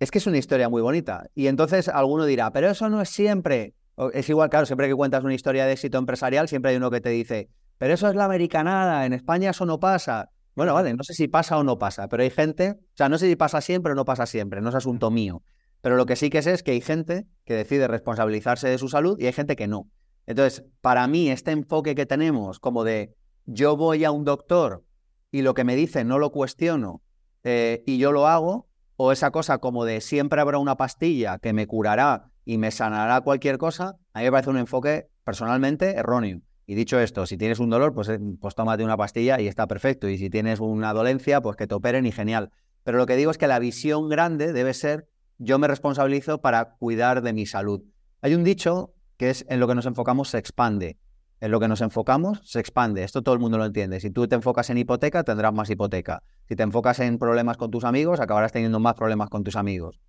es 0.00 0.10
que 0.10 0.18
es 0.18 0.26
una 0.26 0.38
historia 0.38 0.68
muy 0.68 0.80
bonita. 0.80 1.28
Y 1.34 1.48
entonces 1.48 1.88
alguno 1.88 2.24
dirá, 2.24 2.52
pero 2.52 2.70
eso 2.70 2.88
no 2.88 3.02
es 3.02 3.10
siempre. 3.10 3.74
Es 4.12 4.28
igual, 4.28 4.50
claro, 4.50 4.66
siempre 4.66 4.88
que 4.88 4.94
cuentas 4.94 5.22
una 5.24 5.34
historia 5.34 5.66
de 5.66 5.72
éxito 5.72 5.98
empresarial, 5.98 6.48
siempre 6.48 6.70
hay 6.70 6.78
uno 6.78 6.90
que 6.90 7.00
te 7.00 7.10
dice, 7.10 7.48
pero 7.78 7.94
eso 7.94 8.08
es 8.08 8.14
la 8.14 8.24
americanada, 8.24 9.06
en 9.06 9.12
España 9.12 9.50
eso 9.50 9.66
no 9.66 9.78
pasa. 9.78 10.30
Bueno, 10.54 10.74
vale, 10.74 10.94
no 10.94 11.02
sé 11.02 11.14
si 11.14 11.26
pasa 11.26 11.58
o 11.58 11.64
no 11.64 11.78
pasa, 11.78 12.08
pero 12.08 12.22
hay 12.22 12.30
gente, 12.30 12.72
o 12.78 12.96
sea, 12.96 13.08
no 13.08 13.18
sé 13.18 13.28
si 13.28 13.36
pasa 13.36 13.60
siempre 13.60 13.92
o 13.92 13.94
no 13.94 14.04
pasa 14.04 14.26
siempre, 14.26 14.60
no 14.60 14.68
es 14.68 14.74
asunto 14.74 15.10
mío. 15.10 15.42
Pero 15.80 15.96
lo 15.96 16.06
que 16.06 16.16
sí 16.16 16.30
que 16.30 16.42
sé 16.42 16.52
es 16.52 16.62
que 16.62 16.70
hay 16.70 16.80
gente 16.80 17.26
que 17.44 17.54
decide 17.54 17.88
responsabilizarse 17.88 18.68
de 18.68 18.78
su 18.78 18.88
salud 18.88 19.18
y 19.18 19.26
hay 19.26 19.32
gente 19.32 19.56
que 19.56 19.66
no. 19.66 19.90
Entonces, 20.26 20.64
para 20.80 21.06
mí, 21.08 21.28
este 21.28 21.50
enfoque 21.50 21.94
que 21.94 22.06
tenemos 22.06 22.58
como 22.60 22.84
de 22.84 23.14
yo 23.46 23.76
voy 23.76 24.04
a 24.04 24.10
un 24.10 24.24
doctor 24.24 24.84
y 25.30 25.42
lo 25.42 25.54
que 25.54 25.64
me 25.64 25.76
dice 25.76 26.04
no 26.04 26.18
lo 26.18 26.30
cuestiono 26.30 27.02
eh, 27.42 27.82
y 27.86 27.98
yo 27.98 28.12
lo 28.12 28.26
hago, 28.26 28.68
o 28.96 29.12
esa 29.12 29.30
cosa 29.30 29.58
como 29.58 29.84
de 29.84 30.00
siempre 30.00 30.40
habrá 30.40 30.58
una 30.58 30.76
pastilla 30.76 31.38
que 31.38 31.52
me 31.52 31.66
curará 31.66 32.30
y 32.44 32.58
me 32.58 32.70
sanará 32.70 33.20
cualquier 33.20 33.58
cosa, 33.58 33.96
a 34.12 34.20
mí 34.20 34.24
me 34.24 34.30
parece 34.30 34.50
un 34.50 34.58
enfoque 34.58 35.08
personalmente 35.24 35.96
erróneo. 35.96 36.40
Y 36.66 36.74
dicho 36.74 36.98
esto, 36.98 37.26
si 37.26 37.36
tienes 37.36 37.58
un 37.58 37.70
dolor, 37.70 37.94
pues, 37.94 38.08
eh, 38.08 38.18
pues 38.40 38.54
tómate 38.54 38.84
una 38.84 38.96
pastilla 38.96 39.40
y 39.40 39.48
está 39.48 39.66
perfecto. 39.66 40.08
Y 40.08 40.18
si 40.18 40.30
tienes 40.30 40.60
una 40.60 40.92
dolencia, 40.92 41.40
pues 41.40 41.56
que 41.56 41.66
te 41.66 41.74
operen 41.74 42.06
y 42.06 42.12
genial. 42.12 42.50
Pero 42.84 42.98
lo 42.98 43.06
que 43.06 43.16
digo 43.16 43.30
es 43.30 43.38
que 43.38 43.46
la 43.46 43.58
visión 43.58 44.08
grande 44.08 44.52
debe 44.52 44.74
ser 44.74 45.08
yo 45.38 45.58
me 45.58 45.66
responsabilizo 45.66 46.40
para 46.40 46.76
cuidar 46.76 47.22
de 47.22 47.32
mi 47.32 47.46
salud. 47.46 47.82
Hay 48.22 48.34
un 48.34 48.44
dicho 48.44 48.94
que 49.16 49.30
es 49.30 49.44
en 49.48 49.60
lo 49.60 49.68
que 49.68 49.74
nos 49.74 49.86
enfocamos 49.86 50.28
se 50.30 50.38
expande. 50.38 50.98
En 51.40 51.50
lo 51.50 51.60
que 51.60 51.68
nos 51.68 51.80
enfocamos 51.80 52.40
se 52.44 52.60
expande. 52.60 53.02
Esto 53.02 53.22
todo 53.22 53.34
el 53.34 53.40
mundo 53.40 53.58
lo 53.58 53.64
entiende. 53.64 54.00
Si 54.00 54.10
tú 54.10 54.26
te 54.28 54.36
enfocas 54.36 54.70
en 54.70 54.78
hipoteca, 54.78 55.24
tendrás 55.24 55.52
más 55.52 55.68
hipoteca. 55.68 56.22
Si 56.48 56.56
te 56.56 56.62
enfocas 56.62 57.00
en 57.00 57.18
problemas 57.18 57.56
con 57.56 57.70
tus 57.70 57.84
amigos, 57.84 58.20
acabarás 58.20 58.52
teniendo 58.52 58.80
más 58.80 58.94
problemas 58.94 59.28
con 59.28 59.44
tus 59.44 59.56
amigos. 59.56 60.00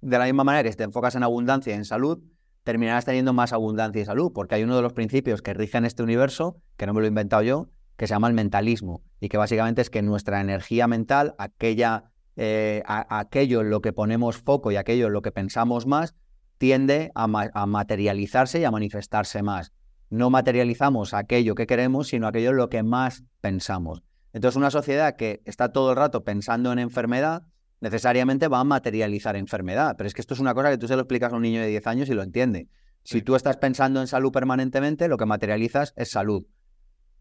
De 0.00 0.18
la 0.18 0.24
misma 0.24 0.44
manera, 0.44 0.68
si 0.70 0.76
te 0.76 0.84
enfocas 0.84 1.14
en 1.14 1.22
abundancia 1.22 1.72
y 1.72 1.76
en 1.76 1.84
salud, 1.84 2.18
terminarás 2.64 3.04
teniendo 3.04 3.32
más 3.32 3.52
abundancia 3.52 4.02
y 4.02 4.04
salud, 4.04 4.32
porque 4.34 4.56
hay 4.56 4.64
uno 4.64 4.76
de 4.76 4.82
los 4.82 4.94
principios 4.94 5.42
que 5.42 5.54
rigen 5.54 5.84
este 5.84 6.02
universo, 6.02 6.56
que 6.76 6.86
no 6.86 6.94
me 6.94 7.00
lo 7.00 7.06
he 7.06 7.08
inventado 7.08 7.42
yo, 7.42 7.68
que 7.96 8.06
se 8.06 8.14
llama 8.14 8.28
el 8.28 8.34
mentalismo, 8.34 9.02
y 9.20 9.28
que 9.28 9.36
básicamente 9.36 9.82
es 9.82 9.90
que 9.90 10.02
nuestra 10.02 10.40
energía 10.40 10.88
mental, 10.88 11.34
aquella, 11.38 12.10
eh, 12.36 12.82
aquello 12.86 13.60
en 13.60 13.70
lo 13.70 13.80
que 13.80 13.92
ponemos 13.92 14.38
foco 14.38 14.72
y 14.72 14.76
aquello 14.76 15.06
en 15.06 15.12
lo 15.12 15.22
que 15.22 15.30
pensamos 15.30 15.86
más, 15.86 16.14
tiende 16.58 17.12
a, 17.14 17.24
a, 17.24 17.66
materializarse 17.66 18.60
y 18.60 18.64
a 18.64 18.70
manifestarse 18.70 19.42
más. 19.42 19.72
No 20.08 20.30
materializamos 20.30 21.12
aquello 21.12 21.54
que 21.54 21.66
queremos, 21.66 22.08
sino 22.08 22.26
aquello 22.26 22.50
en 22.50 22.56
lo 22.56 22.68
que 22.70 22.82
más 22.82 23.24
pensamos. 23.40 24.02
Entonces, 24.32 24.56
una 24.56 24.70
sociedad 24.70 25.16
que 25.16 25.42
está 25.44 25.70
todo 25.70 25.90
el 25.90 25.96
rato 25.96 26.24
pensando 26.24 26.72
en 26.72 26.78
enfermedad, 26.78 27.42
necesariamente 27.84 28.48
va 28.48 28.60
a 28.60 28.64
materializar 28.64 29.36
enfermedad. 29.36 29.94
Pero 29.96 30.08
es 30.08 30.14
que 30.14 30.22
esto 30.22 30.34
es 30.34 30.40
una 30.40 30.54
cosa 30.54 30.70
que 30.70 30.78
tú 30.78 30.88
se 30.88 30.96
lo 30.96 31.02
explicas 31.02 31.32
a 31.32 31.36
un 31.36 31.42
niño 31.42 31.60
de 31.60 31.68
10 31.68 31.86
años 31.86 32.08
y 32.08 32.14
lo 32.14 32.22
entiende. 32.22 32.68
Si 33.04 33.20
tú 33.20 33.36
estás 33.36 33.58
pensando 33.58 34.00
en 34.00 34.06
salud 34.06 34.32
permanentemente, 34.32 35.06
lo 35.08 35.18
que 35.18 35.26
materializas 35.26 35.92
es 35.96 36.10
salud. 36.10 36.46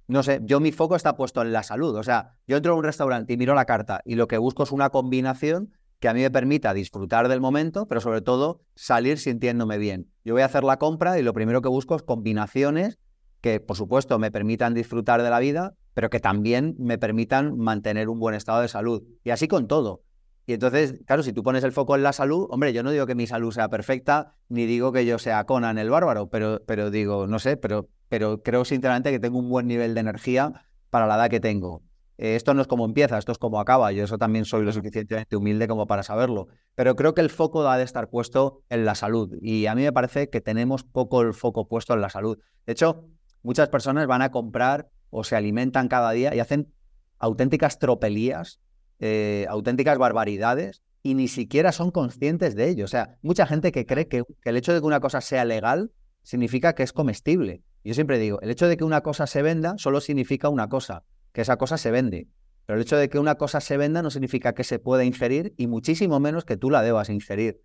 No 0.07 0.23
sé, 0.23 0.39
yo 0.43 0.61
mi 0.61 0.71
foco 0.71 0.95
está 0.95 1.17
puesto 1.17 1.41
en 1.41 1.51
la 1.51 1.63
salud. 1.63 1.95
O 1.97 2.03
sea, 2.03 2.37
yo 2.47 2.55
entro 2.55 2.73
a 2.73 2.77
un 2.77 2.83
restaurante 2.83 3.33
y 3.33 3.37
miro 3.37 3.53
la 3.53 3.65
carta 3.65 4.01
y 4.05 4.15
lo 4.15 4.27
que 4.27 4.37
busco 4.37 4.63
es 4.63 4.71
una 4.71 4.89
combinación 4.89 5.73
que 5.99 6.07
a 6.07 6.13
mí 6.13 6.21
me 6.21 6.31
permita 6.31 6.73
disfrutar 6.73 7.27
del 7.27 7.41
momento, 7.41 7.87
pero 7.87 7.99
sobre 7.99 8.21
todo 8.21 8.61
salir 8.75 9.19
sintiéndome 9.19 9.77
bien. 9.77 10.09
Yo 10.23 10.33
voy 10.33 10.43
a 10.43 10.45
hacer 10.45 10.63
la 10.63 10.77
compra 10.77 11.19
y 11.19 11.23
lo 11.23 11.33
primero 11.33 11.61
que 11.61 11.69
busco 11.69 11.95
es 11.95 12.03
combinaciones 12.03 12.99
que, 13.41 13.59
por 13.59 13.75
supuesto, 13.75 14.19
me 14.19 14.31
permitan 14.31 14.73
disfrutar 14.73 15.21
de 15.21 15.29
la 15.29 15.39
vida, 15.39 15.73
pero 15.93 16.09
que 16.09 16.21
también 16.21 16.75
me 16.79 16.97
permitan 16.97 17.57
mantener 17.57 18.07
un 18.07 18.19
buen 18.19 18.35
estado 18.35 18.61
de 18.61 18.69
salud. 18.69 19.03
Y 19.25 19.31
así 19.31 19.49
con 19.49 19.67
todo. 19.67 20.03
Y 20.45 20.53
entonces, 20.53 21.01
claro, 21.05 21.23
si 21.23 21.31
tú 21.31 21.41
pones 21.41 21.63
el 21.63 21.71
foco 21.71 21.95
en 21.95 22.03
la 22.03 22.13
salud, 22.13 22.47
hombre, 22.49 22.73
yo 22.73 22.83
no 22.83 22.91
digo 22.91 23.05
que 23.05 23.15
mi 23.15 23.27
salud 23.27 23.51
sea 23.51 23.69
perfecta, 23.69 24.35
ni 24.49 24.65
digo 24.65 24.91
que 24.91 25.05
yo 25.05 25.17
sea 25.17 25.45
Conan 25.45 25.77
el 25.77 25.89
bárbaro, 25.89 26.29
pero, 26.29 26.61
pero 26.65 26.91
digo, 26.91 27.27
no 27.27 27.39
sé, 27.39 27.55
pero, 27.55 27.89
pero 28.09 28.43
creo 28.43 28.65
sinceramente 28.65 29.11
que 29.11 29.19
tengo 29.19 29.39
un 29.39 29.49
buen 29.49 29.67
nivel 29.67 29.93
de 29.93 30.01
energía 30.01 30.65
para 30.89 31.07
la 31.07 31.15
edad 31.15 31.29
que 31.29 31.39
tengo. 31.39 31.81
Eh, 32.17 32.35
esto 32.35 32.53
no 32.53 32.61
es 32.61 32.67
como 32.67 32.85
empieza, 32.85 33.17
esto 33.17 33.31
es 33.31 33.37
como 33.37 33.59
acaba. 33.59 33.91
Yo 33.91 34.03
eso 34.03 34.17
también 34.17 34.45
soy 34.45 34.63
lo 34.63 34.71
suficientemente 34.71 35.35
humilde 35.35 35.67
como 35.67 35.87
para 35.87 36.03
saberlo. 36.03 36.47
Pero 36.75 36.95
creo 36.95 37.13
que 37.13 37.21
el 37.21 37.29
foco 37.29 37.67
ha 37.67 37.77
de 37.77 37.83
estar 37.83 38.09
puesto 38.09 38.63
en 38.69 38.85
la 38.85 38.95
salud. 38.95 39.35
Y 39.41 39.65
a 39.65 39.75
mí 39.75 39.83
me 39.83 39.91
parece 39.91 40.29
que 40.29 40.41
tenemos 40.41 40.83
poco 40.83 41.21
el 41.21 41.33
foco 41.33 41.67
puesto 41.67 41.93
en 41.93 42.01
la 42.01 42.09
salud. 42.09 42.37
De 42.65 42.73
hecho, 42.73 43.07
muchas 43.41 43.69
personas 43.69 44.07
van 44.07 44.21
a 44.21 44.31
comprar 44.31 44.89
o 45.09 45.23
se 45.23 45.35
alimentan 45.35 45.87
cada 45.87 46.11
día 46.11 46.33
y 46.35 46.39
hacen 46.39 46.73
auténticas 47.19 47.79
tropelías, 47.79 48.59
eh, 49.05 49.45
auténticas 49.49 49.97
barbaridades 49.97 50.81
y 51.01 51.15
ni 51.15 51.27
siquiera 51.27 51.73
son 51.73 51.91
conscientes 51.91 52.55
de 52.55 52.69
ello. 52.69 52.85
O 52.85 52.87
sea, 52.87 53.17
mucha 53.21 53.45
gente 53.45 53.73
que 53.73 53.85
cree 53.85 54.07
que, 54.07 54.23
el 54.45 54.55
hecho 54.55 54.73
de 54.73 54.79
que 54.79 54.85
una 54.85 55.01
cosa 55.01 55.19
sea 55.19 55.43
legal 55.43 55.91
significa 56.21 56.73
que 56.73 56.83
es 56.83 56.93
comestible. 56.93 57.63
Yo 57.83 57.93
siempre 57.95 58.17
digo, 58.17 58.39
el 58.39 58.49
hecho 58.49 58.65
de 58.65 58.77
que 58.77 58.85
una 58.85 59.01
cosa 59.01 59.27
se 59.27 59.41
venda 59.41 59.73
solo 59.77 59.99
significa 59.99 60.47
una 60.47 60.69
cosa, 60.69 61.03
que 61.33 61.41
esa 61.41 61.57
cosa 61.57 61.77
se 61.77 61.91
vende. 61.91 62.29
Pero 62.65 62.77
el 62.77 62.83
hecho 62.83 62.95
de 62.95 63.09
que 63.09 63.19
una 63.19 63.35
cosa 63.35 63.59
se 63.59 63.75
venda 63.75 64.01
no 64.01 64.09
significa 64.09 64.53
que 64.53 64.63
se 64.63 64.79
pueda 64.79 65.03
ingerir 65.03 65.53
y 65.57 65.67
muchísimo 65.67 66.21
menos 66.21 66.45
que 66.45 66.55
tú 66.55 66.69
la 66.69 66.81
debas 66.81 67.09
ingerir. 67.09 67.59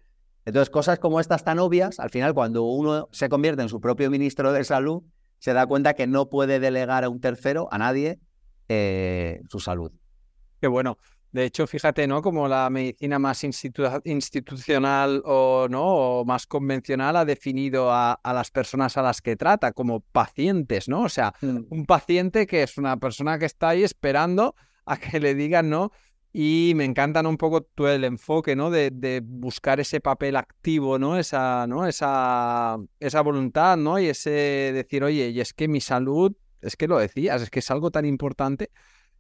Entonces, 0.45 0.71
cosas 0.71 0.99
como 0.99 1.21
estas 1.21 1.45
tan 1.45 1.61
obvias, 1.61 2.01
al 2.01 2.11
final, 2.11 2.35
cuando 2.35 2.65
uno 2.65 3.09
se 3.13 3.29
convierte 3.29 3.63
en 3.63 3.69
su 3.69 3.81
propio 3.81 4.11
ministro 4.11 4.53
de 4.53 4.65
salud, 4.65 5.05
se 5.39 5.53
da 5.53 5.67
cuenta 5.69 5.95
que 5.95 6.09
no 6.09 6.31
puede 6.31 6.59
delegar 6.59 7.05
a 7.05 7.09
un 7.09 7.21
tercero, 7.21 7.69
a 7.71 7.79
nadie, 7.79 8.19
eh, 8.69 9.41
su 9.49 9.61
salud. 9.61 9.93
Qué 10.61 10.67
bueno. 10.67 10.99
De 11.31 11.45
hecho, 11.45 11.67
fíjate, 11.67 12.07
¿no? 12.07 12.23
Como 12.23 12.49
la 12.49 12.71
medicina 12.71 13.19
más 13.19 13.45
institucional 13.45 15.23
o 15.27 15.67
no, 15.69 15.85
o 15.85 16.25
más 16.25 16.47
convencional 16.47 17.17
ha 17.17 17.25
definido 17.27 17.93
a, 17.93 18.19
las 18.25 18.51
personas 18.51 18.97
a 18.97 19.03
las 19.03 19.21
que 19.21 19.37
trata 19.37 19.73
como 19.73 20.01
pacientes, 20.01 20.89
¿no? 20.89 21.03
O 21.03 21.09
sea, 21.09 21.35
mm. 21.43 21.67
un 21.69 21.85
paciente 21.85 22.47
que 22.47 22.63
es 22.63 22.79
una 22.79 22.97
persona 22.97 23.39
que 23.39 23.45
está 23.45 23.71
ahí 23.71 23.83
esperando 23.83 24.55
a 24.87 24.97
que 24.97 25.21
le 25.21 25.35
digan, 25.35 25.69
¿no? 25.69 25.93
Y 26.33 26.73
me 26.77 26.85
encantan 26.85 27.27
un 27.27 27.37
poco 27.37 27.63
tú 27.63 27.87
el 27.87 28.05
enfoque, 28.05 28.57
¿no? 28.57 28.71
De, 28.71 28.91
de, 28.91 29.21
buscar 29.23 29.81
ese 29.81 30.01
papel 30.01 30.37
activo, 30.37 30.99
¿no? 30.99 31.19
Esa, 31.19 31.67
¿no? 31.67 31.87
Esa, 31.87 32.79
esa 33.01 33.21
voluntad, 33.21 33.77
¿no? 33.77 33.99
Y 33.99 34.07
ese 34.07 34.31
decir, 34.73 35.05
oye, 35.05 35.29
y 35.29 35.41
es 35.41 35.53
que 35.53 35.69
mi 35.69 35.83
salud, 35.83 36.35
es 36.63 36.77
que 36.77 36.89
lo 36.89 36.99
decías, 36.99 37.43
es 37.43 37.51
que 37.51 37.59
es 37.59 37.71
algo 37.71 37.91
tan 37.91 38.07
importante 38.07 38.71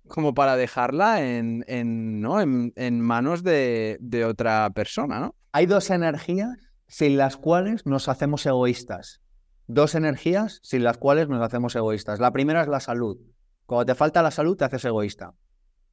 como 0.08 0.34
para 0.34 0.56
dejarla 0.56 1.22
en, 1.22 1.64
en 1.68 2.20
¿no? 2.20 2.40
en, 2.40 2.72
en 2.76 3.00
manos 3.00 3.42
de, 3.42 3.98
de, 4.00 4.24
otra 4.24 4.70
persona, 4.70 5.20
¿no? 5.20 5.34
Hay 5.52 5.66
dos 5.66 5.90
energías 5.90 6.56
sin 6.86 7.16
las 7.16 7.36
cuales 7.36 7.86
nos 7.86 8.08
hacemos 8.08 8.44
egoístas. 8.46 9.20
Dos 9.66 9.94
energías 9.94 10.60
sin 10.62 10.84
las 10.84 10.98
cuales 10.98 11.28
nos 11.28 11.42
hacemos 11.42 11.76
egoístas. 11.76 12.20
La 12.20 12.32
primera 12.32 12.62
es 12.62 12.68
la 12.68 12.80
salud. 12.80 13.18
Cuando 13.66 13.86
te 13.86 13.94
falta 13.94 14.22
la 14.22 14.30
salud, 14.30 14.56
te 14.56 14.64
haces 14.64 14.84
egoísta. 14.84 15.34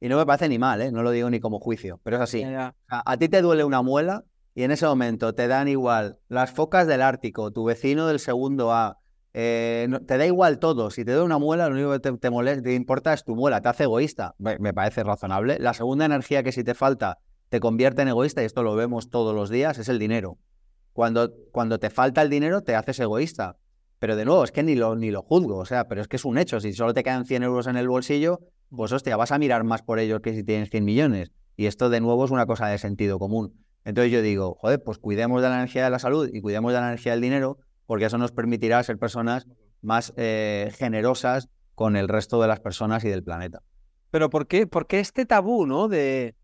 Y 0.00 0.08
no 0.08 0.16
me 0.16 0.26
parece 0.26 0.48
ni 0.48 0.58
mal, 0.58 0.80
¿eh? 0.82 0.90
no 0.92 1.02
lo 1.02 1.10
digo 1.10 1.30
ni 1.30 1.40
como 1.40 1.58
juicio, 1.58 2.00
pero 2.02 2.16
es 2.16 2.22
así. 2.22 2.44
a 2.88 3.16
ti 3.16 3.28
te 3.28 3.42
duele 3.42 3.64
una 3.64 3.82
muela 3.82 4.24
y 4.54 4.62
en 4.62 4.70
ese 4.70 4.86
momento 4.86 5.34
te 5.34 5.48
dan 5.48 5.68
igual 5.68 6.18
las 6.28 6.50
focas 6.50 6.86
del 6.86 7.02
Ártico, 7.02 7.50
tu 7.50 7.64
vecino 7.64 8.06
del 8.06 8.18
segundo 8.18 8.72
A, 8.72 8.98
eh, 9.38 9.86
te 10.06 10.16
da 10.16 10.24
igual 10.24 10.58
todo. 10.58 10.90
Si 10.90 11.04
te 11.04 11.12
da 11.12 11.22
una 11.22 11.36
muela, 11.36 11.68
lo 11.68 11.74
único 11.74 11.92
que 11.92 12.18
te, 12.18 12.30
molesta, 12.30 12.62
te 12.62 12.72
importa 12.72 13.12
es 13.12 13.22
tu 13.22 13.36
muela, 13.36 13.60
te 13.60 13.68
hace 13.68 13.82
egoísta. 13.82 14.34
Me, 14.38 14.72
parece 14.72 15.04
razonable. 15.04 15.58
La 15.60 15.74
segunda 15.74 16.06
energía 16.06 16.42
que 16.42 16.52
si 16.52 16.64
te 16.64 16.72
falta 16.72 17.18
te 17.50 17.60
convierte 17.60 18.00
en 18.00 18.08
egoísta, 18.08 18.40
y 18.40 18.46
esto 18.46 18.62
lo 18.62 18.74
vemos 18.74 19.10
todos 19.10 19.34
los 19.34 19.50
días, 19.50 19.76
es 19.76 19.90
el 19.90 19.98
dinero. 19.98 20.38
Cuando, 20.94 21.34
cuando 21.52 21.78
te 21.78 21.90
falta 21.90 22.22
el 22.22 22.30
dinero, 22.30 22.62
te 22.62 22.74
haces 22.74 22.98
egoísta. 22.98 23.58
Pero 23.98 24.16
de 24.16 24.24
nuevo, 24.24 24.42
es 24.42 24.52
que 24.52 24.62
ni 24.62 24.74
lo, 24.74 24.96
ni 24.96 25.10
lo 25.10 25.20
juzgo, 25.20 25.58
o 25.58 25.66
sea, 25.66 25.86
pero 25.86 26.00
es 26.00 26.08
que 26.08 26.16
es 26.16 26.24
un 26.24 26.38
hecho. 26.38 26.58
Si 26.58 26.72
solo 26.72 26.94
te 26.94 27.02
quedan 27.02 27.26
100 27.26 27.42
euros 27.42 27.66
en 27.66 27.76
el 27.76 27.88
bolsillo, 27.88 28.40
pues 28.70 28.90
hostia, 28.92 29.18
vas 29.18 29.32
a 29.32 29.38
mirar 29.38 29.64
más 29.64 29.82
por 29.82 29.98
ellos 29.98 30.20
que 30.20 30.32
si 30.32 30.44
tienes 30.44 30.70
100 30.70 30.82
millones. 30.82 31.30
Y 31.58 31.66
esto 31.66 31.90
de 31.90 32.00
nuevo 32.00 32.24
es 32.24 32.30
una 32.30 32.46
cosa 32.46 32.68
de 32.68 32.78
sentido 32.78 33.18
común. 33.18 33.52
Entonces 33.84 34.10
yo 34.10 34.22
digo, 34.22 34.56
joder, 34.62 34.82
pues 34.82 34.96
cuidemos 34.96 35.42
de 35.42 35.50
la 35.50 35.56
energía 35.56 35.84
de 35.84 35.90
la 35.90 35.98
salud 35.98 36.30
y 36.32 36.40
cuidemos 36.40 36.72
de 36.72 36.80
la 36.80 36.88
energía 36.88 37.12
del 37.12 37.20
dinero 37.20 37.58
porque 37.86 38.06
eso 38.06 38.18
nos 38.18 38.32
permitirá 38.32 38.82
ser 38.82 38.98
personas 38.98 39.46
más 39.82 40.12
eh, 40.16 40.72
generosas 40.76 41.48
con 41.74 41.96
el 41.96 42.08
resto 42.08 42.40
de 42.40 42.48
las 42.48 42.60
personas 42.60 43.04
y 43.04 43.08
del 43.08 43.22
planeta. 43.22 43.62
Pero 44.10 44.30
¿por 44.30 44.46
qué, 44.46 44.66
por 44.66 44.86
qué 44.86 45.00
este 45.00 45.26
tabú 45.26 45.66
¿no? 45.66 45.88
de, 45.88 46.34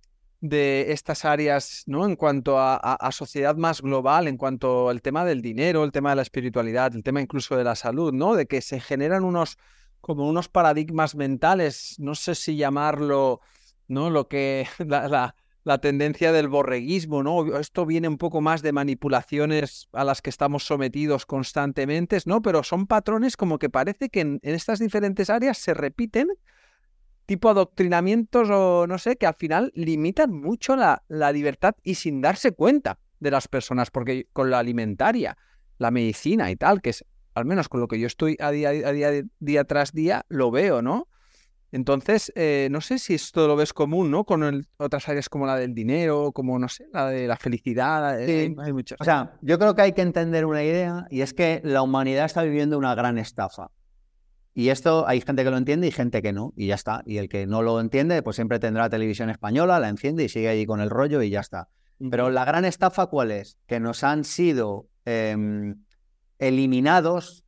de 0.41 0.93
estas 0.93 1.25
áreas 1.25 1.85
¿no? 1.87 2.05
en 2.05 2.17
cuanto 2.17 2.59
a, 2.59 2.77
a, 2.77 3.13
sociedad 3.13 3.57
más 3.57 3.81
global, 3.81 4.29
en 4.29 4.37
cuanto 4.37 4.89
al 4.89 5.01
tema 5.01 5.25
del 5.25 5.41
dinero, 5.41 5.85
el 5.85 5.93
tema 5.93 6.11
de 6.11 6.17
la 6.17 6.23
espiritualidad, 6.23 6.95
el 6.95 7.03
tema 7.03 7.21
incluso 7.21 7.57
de 7.57 7.65
la 7.65 7.75
salud, 7.75 8.13
¿no? 8.13 8.35
de 8.35 8.47
que 8.47 8.61
se 8.61 8.81
generan 8.81 9.25
unos 9.25 9.57
como 10.03 10.29
unos 10.29 10.49
paradigmas 10.49 11.15
mentales, 11.15 11.95
no 11.99 12.15
sé 12.17 12.35
si 12.35 12.57
llamarlo, 12.57 13.41
¿no? 13.87 14.11
Lo 14.11 14.29
que 14.29 14.67
la, 14.87 15.35
tendencia 15.79 16.33
del 16.33 16.49
borreguismo, 16.49 17.23
¿no? 17.23 17.57
Esto 17.57 17.87
viene 17.87 18.09
un 18.09 18.19
poco 18.19 18.41
más 18.41 18.63
de 18.63 18.73
manipulaciones 18.73 19.89
a 19.93 20.05
las 20.05 20.21
que 20.21 20.31
estamos 20.31 20.65
sometidos 20.65 21.25
constantemente, 21.25 22.19
¿no? 22.27 22.43
Pero 22.43 22.63
son 22.63 22.87
patrones 22.87 23.37
como 23.37 23.59
que 23.59 23.71
parece 23.71 24.09
que 24.09 24.21
en, 24.21 24.41
estas 24.43 24.81
diferentes 24.81 25.31
áreas 25.31 25.59
se 25.59 25.75
repiten, 25.75 26.29
tipo 27.27 27.49
adoctrinamientos 27.49 28.49
o 28.51 28.87
no 28.89 28.99
sé, 28.99 29.17
que 29.17 29.27
al 29.27 29.35
final 29.35 29.73
limitan 29.75 30.33
mucho 30.33 30.75
la, 30.75 31.05
la 31.09 31.31
libertad 31.31 31.75
y 31.83 31.95
sin 31.95 32.21
darse 32.21 32.53
cuenta 32.53 32.99
de 33.21 33.31
las 33.31 33.47
personas, 33.47 33.91
porque 33.91 34.27
con 34.33 34.51
la 34.51 34.59
alimentaria, 34.59 35.39
la 35.79 35.93
medicina 35.93 36.51
y 36.51 36.57
tal, 36.57 36.83
que 36.83 36.91
es 36.91 37.05
al 37.35 37.45
menos 37.45 37.69
con 37.69 37.81
lo 37.81 37.89
que 37.89 37.99
yo 37.99 38.07
estoy 38.07 38.37
a 38.41 38.51
día, 38.51 38.71
a 38.71 38.93
día, 38.93 39.11
día 39.39 39.65
tras 39.65 39.93
día, 39.93 40.27
lo 40.29 40.51
veo, 40.51 40.83
¿no? 40.83 41.09
Entonces, 41.73 42.31
eh, 42.37 42.69
no 42.71 42.83
sé 42.83 42.99
si 42.99 43.15
esto 43.15 43.49
lo 43.49 43.57
ves 43.57 43.73
común, 43.73 44.11
¿no? 44.11 44.25
Con 44.25 44.67
otras 44.77 45.09
áreas 45.09 45.31
como 45.31 45.47
la 45.47 45.57
del 45.57 45.75
dinero, 45.75 46.31
como, 46.33 46.59
no 46.59 46.69
sé, 46.69 46.87
la 46.93 47.09
de 47.09 47.27
la 47.27 47.37
felicidad. 47.37 48.19
Sí. 48.27 48.55
Hay, 48.59 48.73
muchas. 48.75 49.01
O 49.01 49.05
sea, 49.05 49.33
yo 49.41 49.59
creo 49.59 49.75
que 49.75 49.81
hay 49.81 49.93
que 49.93 50.03
entender 50.03 50.45
una 50.45 50.63
idea 50.63 51.07
y 51.11 51.23
es 51.23 51.33
que 51.33 51.63
la 51.65 51.81
humanidad 51.81 52.27
está 52.27 52.43
viviendo 52.43 52.77
una 52.77 52.95
gran 52.95 53.17
estafa. 53.17 53.71
Y 54.55 54.69
esto 54.69 55.09
hay 55.09 55.23
gente 55.23 55.45
que 55.45 55.51
lo 55.51 55.57
entiende 55.57 55.87
y 55.87 55.93
gente 55.93 56.21
que 56.21 56.35
no, 56.35 56.53
y 56.57 56.67
ya 56.67 56.75
está. 56.75 57.03
Y 57.07 57.17
el 57.17 57.31
que 57.31 57.47
no 57.47 57.63
lo 57.63 57.81
entiende, 57.81 58.23
pues 58.23 58.37
siempre 58.37 58.59
tendrá 58.59 58.91
televisión 58.91 59.31
española, 59.31 59.81
la 59.81 59.89
enciende 59.89 60.25
y 60.25 60.29
sigue 60.29 60.49
allí 60.49 60.67
con 60.67 60.81
el 60.81 60.91
rollo 60.91 61.23
y 61.23 61.31
ya 61.31 61.41
está. 61.41 61.69
Pero 62.11 62.29
la 62.29 62.45
gran 62.45 62.67
estafa, 62.67 63.07
¿cuál 63.07 63.31
es? 63.31 63.57
Que 63.67 63.81
nos 63.81 64.05
han 64.05 64.25
sido 64.25 64.89
em, 65.07 65.83
eliminados 66.39 67.42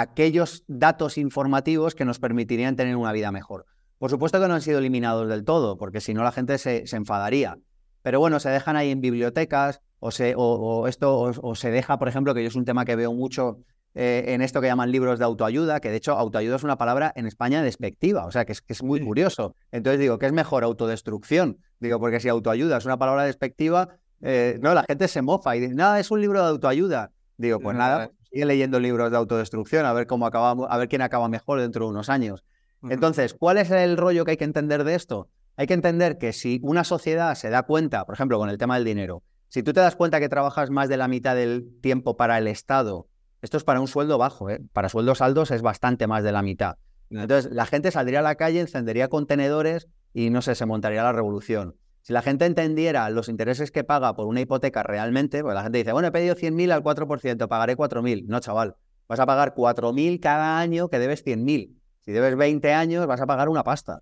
aquellos 0.00 0.62
datos 0.68 1.18
informativos 1.18 1.96
que 1.96 2.04
nos 2.04 2.20
permitirían 2.20 2.76
tener 2.76 2.94
una 2.94 3.10
vida 3.12 3.32
mejor. 3.32 3.66
Por 3.98 4.10
supuesto 4.10 4.40
que 4.40 4.46
no 4.46 4.54
han 4.54 4.62
sido 4.62 4.78
eliminados 4.78 5.28
del 5.28 5.44
todo, 5.44 5.76
porque 5.76 6.00
si 6.00 6.14
no 6.14 6.22
la 6.22 6.30
gente 6.30 6.56
se, 6.58 6.84
enfadaría. 6.92 7.58
Pero 8.02 8.20
bueno, 8.20 8.38
se 8.38 8.48
dejan 8.48 8.76
ahí 8.76 8.92
en 8.92 9.00
bibliotecas 9.00 9.80
o 9.98 10.12
se, 10.12 10.34
o, 10.36 10.86
esto, 10.86 11.32
o, 11.42 11.54
se 11.56 11.72
deja, 11.72 11.98
por 11.98 12.06
ejemplo, 12.06 12.32
que 12.32 12.42
yo 12.42 12.48
es 12.48 12.54
un 12.54 12.64
tema 12.64 12.84
que 12.84 12.94
veo 12.94 13.12
mucho 13.12 13.58
eh, 13.94 14.26
en 14.28 14.40
esto 14.40 14.60
que 14.60 14.68
llaman 14.68 14.92
libros 14.92 15.18
de 15.18 15.24
autoayuda, 15.24 15.80
que 15.80 15.90
de 15.90 15.96
hecho 15.96 16.12
autoayuda 16.12 16.54
es 16.54 16.62
una 16.62 16.78
palabra 16.78 17.12
en 17.16 17.26
España 17.26 17.60
despectiva, 17.60 18.24
o 18.24 18.30
sea, 18.30 18.44
que 18.44 18.52
es, 18.52 18.62
que 18.62 18.74
es 18.74 18.84
muy 18.84 19.00
curioso. 19.00 19.56
Entonces 19.72 19.98
digo, 19.98 20.20
¿qué 20.20 20.26
es 20.26 20.32
mejor? 20.32 20.62
Autodestrucción. 20.62 21.58
Digo, 21.80 21.98
porque 21.98 22.20
si 22.20 22.28
autoayuda 22.28 22.76
es 22.76 22.84
una 22.84 22.98
palabra 22.98 23.24
despectiva, 23.24 23.88
eh, 24.20 24.60
no, 24.62 24.74
la 24.74 24.84
gente 24.84 25.08
se 25.08 25.22
mofa 25.22 25.56
y 25.56 25.60
dice, 25.60 25.74
nada, 25.74 25.98
es 25.98 26.12
un 26.12 26.20
libro 26.20 26.40
de 26.40 26.50
autoayuda. 26.50 27.10
Digo, 27.36 27.58
pues 27.58 27.76
nada, 27.76 28.12
sigue 28.30 28.44
leyendo 28.44 28.80
libros 28.80 29.10
de 29.10 29.16
autodestrucción, 29.16 29.86
a 29.86 29.92
ver 29.92 30.06
cómo 30.06 30.26
acabamos, 30.26 30.66
a 30.70 30.76
ver 30.76 30.88
quién 30.88 31.02
acaba 31.02 31.28
mejor 31.28 31.60
dentro 31.60 31.84
de 31.84 31.90
unos 31.90 32.08
años. 32.08 32.44
Entonces, 32.88 33.34
¿cuál 33.34 33.58
es 33.58 33.70
el 33.70 33.96
rollo 33.96 34.24
que 34.24 34.32
hay 34.32 34.36
que 34.36 34.44
entender 34.44 34.84
de 34.84 34.94
esto? 34.94 35.28
Hay 35.56 35.66
que 35.66 35.74
entender 35.74 36.18
que 36.18 36.32
si 36.32 36.60
una 36.62 36.84
sociedad 36.84 37.34
se 37.34 37.50
da 37.50 37.64
cuenta, 37.64 38.04
por 38.04 38.14
ejemplo, 38.14 38.38
con 38.38 38.48
el 38.48 38.58
tema 38.58 38.76
del 38.76 38.84
dinero, 38.84 39.22
si 39.48 39.62
tú 39.62 39.72
te 39.72 39.80
das 39.80 39.96
cuenta 39.96 40.20
que 40.20 40.28
trabajas 40.28 40.70
más 40.70 40.88
de 40.88 40.96
la 40.96 41.08
mitad 41.08 41.34
del 41.34 41.80
tiempo 41.80 42.16
para 42.16 42.38
el 42.38 42.46
Estado, 42.46 43.08
esto 43.42 43.56
es 43.56 43.64
para 43.64 43.80
un 43.80 43.88
sueldo 43.88 44.18
bajo, 44.18 44.50
¿eh? 44.50 44.60
para 44.72 44.88
sueldos 44.88 45.20
altos 45.20 45.50
es 45.50 45.62
bastante 45.62 46.06
más 46.06 46.22
de 46.22 46.32
la 46.32 46.42
mitad. 46.42 46.76
Entonces, 47.10 47.50
la 47.52 47.66
gente 47.66 47.90
saldría 47.90 48.18
a 48.18 48.22
la 48.22 48.34
calle, 48.34 48.60
encendería 48.60 49.08
contenedores 49.08 49.88
y 50.12 50.30
no 50.30 50.42
sé, 50.42 50.54
se 50.54 50.66
montaría 50.66 51.02
la 51.02 51.12
revolución. 51.12 51.76
Si 52.08 52.14
la 52.14 52.22
gente 52.22 52.46
entendiera 52.46 53.10
los 53.10 53.28
intereses 53.28 53.70
que 53.70 53.84
paga 53.84 54.16
por 54.16 54.28
una 54.28 54.40
hipoteca 54.40 54.82
realmente, 54.82 55.42
pues 55.42 55.54
la 55.54 55.62
gente 55.62 55.76
dice, 55.76 55.92
bueno, 55.92 56.08
he 56.08 56.10
pedido 56.10 56.34
100.000 56.36 56.72
al 56.72 56.82
4%, 56.82 57.48
pagaré 57.48 57.76
4.000. 57.76 58.24
No, 58.28 58.40
chaval, 58.40 58.76
vas 59.06 59.20
a 59.20 59.26
pagar 59.26 59.54
4.000 59.54 60.18
cada 60.18 60.58
año 60.58 60.88
que 60.88 60.98
debes 60.98 61.22
100.000. 61.22 61.76
Si 62.00 62.10
debes 62.10 62.34
20 62.34 62.72
años, 62.72 63.06
vas 63.06 63.20
a 63.20 63.26
pagar 63.26 63.50
una 63.50 63.62
pasta. 63.62 64.00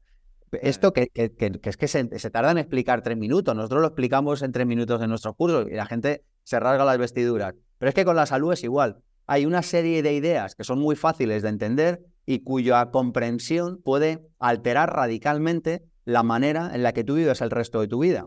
Esto 0.53 0.93
que, 0.93 1.11
es 1.17 1.77
que 1.77 1.89
se, 1.89 2.17
se, 2.17 2.31
tarda 2.31 2.53
en 2.53 2.59
explicar 2.59 3.03
tres 3.03 3.17
minutos. 3.17 3.57
Nosotros 3.57 3.81
lo 3.81 3.89
explicamos 3.89 4.41
en 4.43 4.53
tres 4.53 4.69
minutos 4.69 5.03
en 5.03 5.09
nuestros 5.09 5.35
cursos 5.35 5.67
y 5.69 5.75
la 5.75 5.87
gente 5.87 6.23
se 6.45 6.61
rasga 6.61 6.85
las 6.85 6.99
vestiduras. 6.99 7.57
Pero 7.79 7.89
es 7.89 7.95
que 7.97 8.05
con 8.05 8.15
la 8.15 8.27
salud 8.27 8.53
es 8.53 8.63
igual. 8.63 8.99
Hay 9.27 9.47
una 9.47 9.63
serie 9.63 10.05
de 10.05 10.13
ideas 10.13 10.55
que 10.55 10.63
son 10.63 10.79
muy 10.79 10.95
fáciles 10.95 11.43
de 11.43 11.49
entender 11.49 12.07
y 12.25 12.45
cuya 12.45 12.89
comprensión 12.93 13.83
puede 13.83 14.29
alterar 14.39 14.95
radicalmente 14.95 15.83
la 16.07 16.23
manera 16.23 16.71
en 16.73 16.83
la 16.83 16.95
que 16.95 17.05
tú 17.05 17.17
vives 17.17 17.43
el 17.43 17.51
resto 17.51 17.81
de 17.81 17.89
tu 17.89 17.99
vida. 17.99 18.27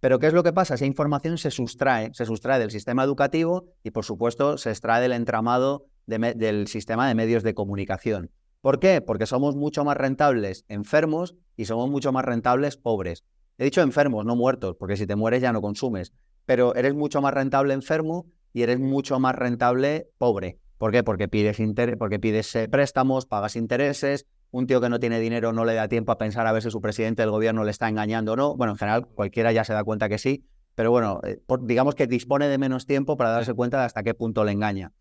Pero 0.00 0.18
¿qué 0.18 0.26
es 0.26 0.32
lo 0.32 0.42
que 0.42 0.54
pasa? 0.54 0.74
Esa 0.74 0.86
información 0.86 1.36
se 1.36 1.50
sustrae, 1.50 2.10
se 2.14 2.24
sustrae 2.24 2.58
del 2.58 2.70
sistema 2.70 3.04
educativo 3.04 3.66
y 3.84 3.90
por 3.90 4.04
supuesto 4.04 4.56
se 4.56 4.70
extrae 4.70 5.02
del 5.02 5.12
entramado 5.12 5.84
del 6.06 6.66
sistema 6.66 7.06
de 7.06 7.14
medios 7.14 7.42
de 7.42 7.54
comunicación. 7.54 8.30
¿Por 8.62 8.80
qué? 8.80 9.02
Porque 9.02 9.26
somos 9.26 9.54
mucho 9.54 9.84
más 9.84 9.96
rentables 9.96 10.64
enfermos 10.68 11.36
y 11.56 11.66
somos 11.66 11.90
mucho 11.90 12.10
más 12.10 12.24
rentables 12.24 12.78
pobres. 12.78 13.24
He 13.58 13.64
dicho 13.64 13.82
enfermos, 13.82 14.24
no 14.24 14.34
muertos, 14.34 14.76
porque 14.78 14.96
si 14.96 15.06
te 15.06 15.16
mueres 15.16 15.42
ya 15.42 15.52
no 15.52 15.60
consumes, 15.60 16.12
pero 16.46 16.74
eres 16.74 16.94
mucho 16.94 17.20
más 17.20 17.34
rentable 17.34 17.74
enfermo 17.74 18.26
y 18.54 18.62
eres 18.62 18.80
mucho 18.80 19.20
más 19.20 19.34
rentable 19.34 20.08
pobre. 20.16 20.58
¿Por 20.78 20.92
qué? 20.92 21.04
Porque 21.04 21.28
pides, 21.28 21.58
porque 21.98 22.18
pides 22.18 22.56
eh, 22.56 22.68
préstamos, 22.68 23.26
pagas 23.26 23.56
intereses, 23.56 24.26
un 24.50 24.66
tío 24.66 24.80
que 24.80 24.88
no 24.88 24.98
tiene 24.98 25.20
dinero 25.20 25.52
no 25.52 25.64
le 25.64 25.74
da 25.74 25.88
tiempo 25.88 26.12
a 26.12 26.18
pensar 26.18 26.46
a 26.46 26.52
ver 26.52 26.62
si 26.62 26.70
su 26.70 26.80
presidente 26.80 27.22
del 27.22 27.30
gobierno 27.30 27.64
le 27.64 27.70
está 27.70 27.88
engañando 27.88 28.32
o 28.32 28.36
no. 28.36 28.56
Bueno, 28.56 28.72
en 28.72 28.78
general 28.78 29.06
cualquiera 29.06 29.52
ya 29.52 29.64
se 29.64 29.72
da 29.72 29.84
cuenta 29.84 30.08
que 30.08 30.18
sí, 30.18 30.44
pero 30.74 30.90
bueno, 30.90 31.20
eh, 31.24 31.40
digamos 31.62 31.94
que 31.94 32.06
dispone 32.06 32.48
de 32.48 32.58
menos 32.58 32.86
tiempo 32.86 33.16
para 33.16 33.30
darse 33.30 33.54
cuenta 33.54 33.78
de 33.78 33.84
hasta 33.84 34.02
qué 34.02 34.14
punto 34.14 34.44
le 34.44 34.52
engaña. 34.52 34.92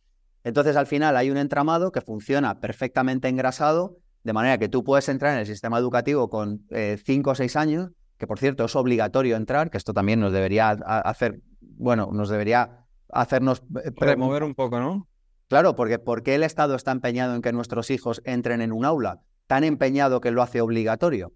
Entonces, 0.44 0.76
al 0.76 0.88
final 0.88 1.18
hay 1.18 1.32
un 1.32 1.38
entramado 1.38 1.92
que 1.92 2.02
funciona 2.02 2.60
perfectamente 2.60 3.28
engrasado, 3.28 3.98
de 4.24 4.34
manera 4.34 4.58
que 4.58 4.70
tú 4.70 4.84
puedes 4.84 5.10
entrar 5.10 5.34
en 5.34 5.40
el 5.40 5.46
sistema 5.46 5.78
educativo 5.78 6.30
con 6.30 6.66
eh, 6.70 6.98
cinco 7.04 7.32
o 7.32 7.36
seis 7.36 7.56
años, 7.56 7.92
que 8.18 8.28
por 8.28 8.40
cierto 8.40 8.66
es 8.66 8.76
obligatorio 8.76 9.36
entrar, 9.36 9.70
que 9.70 9.78
esto 9.78 9.94
también 9.94 10.20
nos 10.20 10.32
debería 10.32 10.70
hacer, 10.70 11.42
bueno, 11.62 12.10
nos 12.12 12.30
debería 12.30 12.86
hacernos... 13.12 13.64
Eh, 13.84 13.92
Remover 13.96 14.44
un 14.44 14.56
poco, 14.56 14.80
¿no? 14.80 15.08
Claro, 15.48 15.76
porque 15.76 15.98
¿por 15.98 16.24
qué 16.24 16.36
el 16.36 16.44
Estado 16.44 16.76
está 16.76 16.92
empeñado 16.92 17.36
en 17.36 17.42
que 17.42 17.52
nuestros 17.52 17.90
hijos 17.90 18.22
entren 18.24 18.62
en 18.62 18.72
un 18.72 18.86
aula? 18.86 19.22
Tan 19.50 19.64
empeñado 19.64 20.22
que 20.22 20.30
lo 20.30 20.44
hace 20.44 20.62
obligatorio. 20.62 21.34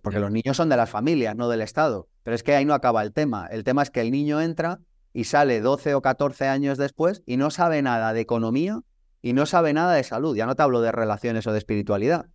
Porque 0.00 0.20
los 0.20 0.30
niños 0.30 0.56
son 0.56 0.68
de 0.68 0.76
las 0.76 0.88
familias, 0.88 1.34
no 1.34 1.48
del 1.48 1.60
Estado. 1.60 2.06
Pero 2.22 2.36
es 2.36 2.44
que 2.44 2.54
ahí 2.54 2.64
no 2.64 2.72
acaba 2.72 3.02
el 3.02 3.12
tema. 3.12 3.48
El 3.48 3.64
tema 3.64 3.82
es 3.82 3.90
que 3.90 4.00
el 4.00 4.12
niño 4.12 4.40
entra 4.40 4.78
y 5.12 5.24
sale 5.24 5.60
12 5.60 5.96
o 5.96 6.02
14 6.02 6.46
años 6.46 6.78
después 6.78 7.24
y 7.26 7.38
no 7.38 7.50
sabe 7.50 7.82
nada 7.82 8.12
de 8.12 8.20
economía 8.20 8.82
y 9.22 9.32
no 9.32 9.44
sabe 9.44 9.72
nada 9.72 9.92
de 9.94 10.04
salud. 10.04 10.36
Ya 10.36 10.46
no 10.46 10.54
te 10.54 10.62
hablo 10.62 10.82
de 10.82 10.92
relaciones 10.92 11.44
o 11.48 11.52
de 11.52 11.58
espiritualidad, 11.58 12.26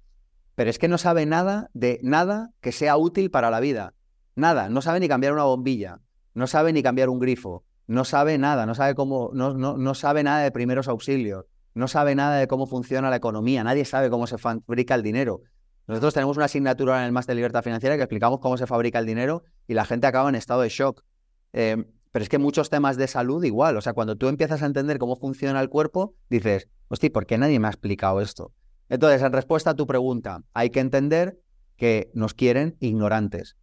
pero 0.56 0.70
es 0.70 0.78
que 0.78 0.90
no 0.90 0.98
sabe 0.98 1.26
nada 1.26 1.70
de 1.72 2.02
nada 2.04 2.50
que 2.60 2.74
sea 2.74 2.98
útil 2.98 3.32
para 3.32 3.50
la 3.50 3.62
vida. 3.62 3.94
Nada, 4.36 4.68
no 4.68 4.82
sabe 4.82 5.00
ni 5.00 5.08
cambiar 5.08 5.32
una 5.32 5.46
bombilla, 5.46 6.02
no 6.34 6.48
sabe 6.48 6.74
ni 6.74 6.84
cambiar 6.84 7.08
un 7.08 7.20
grifo, 7.20 7.64
no 7.88 8.04
sabe 8.04 8.38
nada, 8.38 8.66
no 8.66 8.76
sabe 8.76 8.94
cómo, 8.94 9.32
no, 9.34 9.54
no, 9.54 9.78
no 9.78 9.94
sabe 9.94 10.22
nada 10.24 10.42
de 10.42 10.52
primeros 10.52 10.90
auxilios, 10.90 11.46
no 11.78 11.88
sabe 11.88 12.16
nada 12.16 12.38
de 12.38 12.48
cómo 12.48 12.68
funciona 12.68 13.10
la 13.10 13.16
economía, 13.16 13.64
nadie 13.64 13.86
sabe 13.86 14.10
cómo 14.10 14.28
se 14.28 14.38
fabrica 14.38 14.96
el 14.96 15.04
dinero. 15.04 15.42
Nosotros 15.88 16.14
tenemos 16.14 16.36
una 16.36 16.46
asignatura 16.46 17.00
en 17.00 17.06
el 17.06 17.12
Máster 17.12 17.34
de 17.34 17.38
Libertad 17.38 17.64
Financiera 17.64 17.96
que 17.96 18.04
explicamos 18.04 18.40
cómo 18.40 18.58
se 18.58 18.68
fabrica 18.68 19.00
el 19.00 19.06
dinero 19.06 19.44
y 19.68 19.74
la 19.74 19.86
gente 19.86 20.06
acaba 20.08 20.28
en 20.28 20.36
estado 20.36 20.62
de 20.62 20.70
shock. 20.70 21.04
Eh, 21.54 21.78
pero 22.12 22.24
es 22.24 22.30
que 22.30 22.40
muchos 22.40 22.70
temas 22.70 22.98
de 22.98 23.08
salud 23.08 23.44
igual, 23.44 23.78
o 23.78 23.82
sea, 23.82 23.94
cuando 23.94 24.16
tú 24.16 24.28
empiezas 24.28 24.64
a 24.64 24.66
entender 24.66 24.98
cómo 24.98 25.16
funciona 25.16 25.62
el 25.62 25.70
cuerpo, 25.70 26.16
dices, 26.30 26.68
hostia, 26.88 27.12
¿por 27.12 27.26
qué 27.26 27.38
nadie 27.38 27.60
me 27.60 27.68
ha 27.68 27.72
explicado 27.72 28.22
esto? 28.22 28.54
Entonces, 28.90 29.22
en 29.22 29.34
respuesta 29.34 29.72
a 29.72 29.76
tu 29.76 29.86
pregunta, 29.86 30.42
hay 30.54 30.70
que 30.70 30.80
entender 30.80 31.40
que 31.76 32.10
nos 32.14 32.34
quieren 32.34 32.76
ignorantes. 32.80 33.56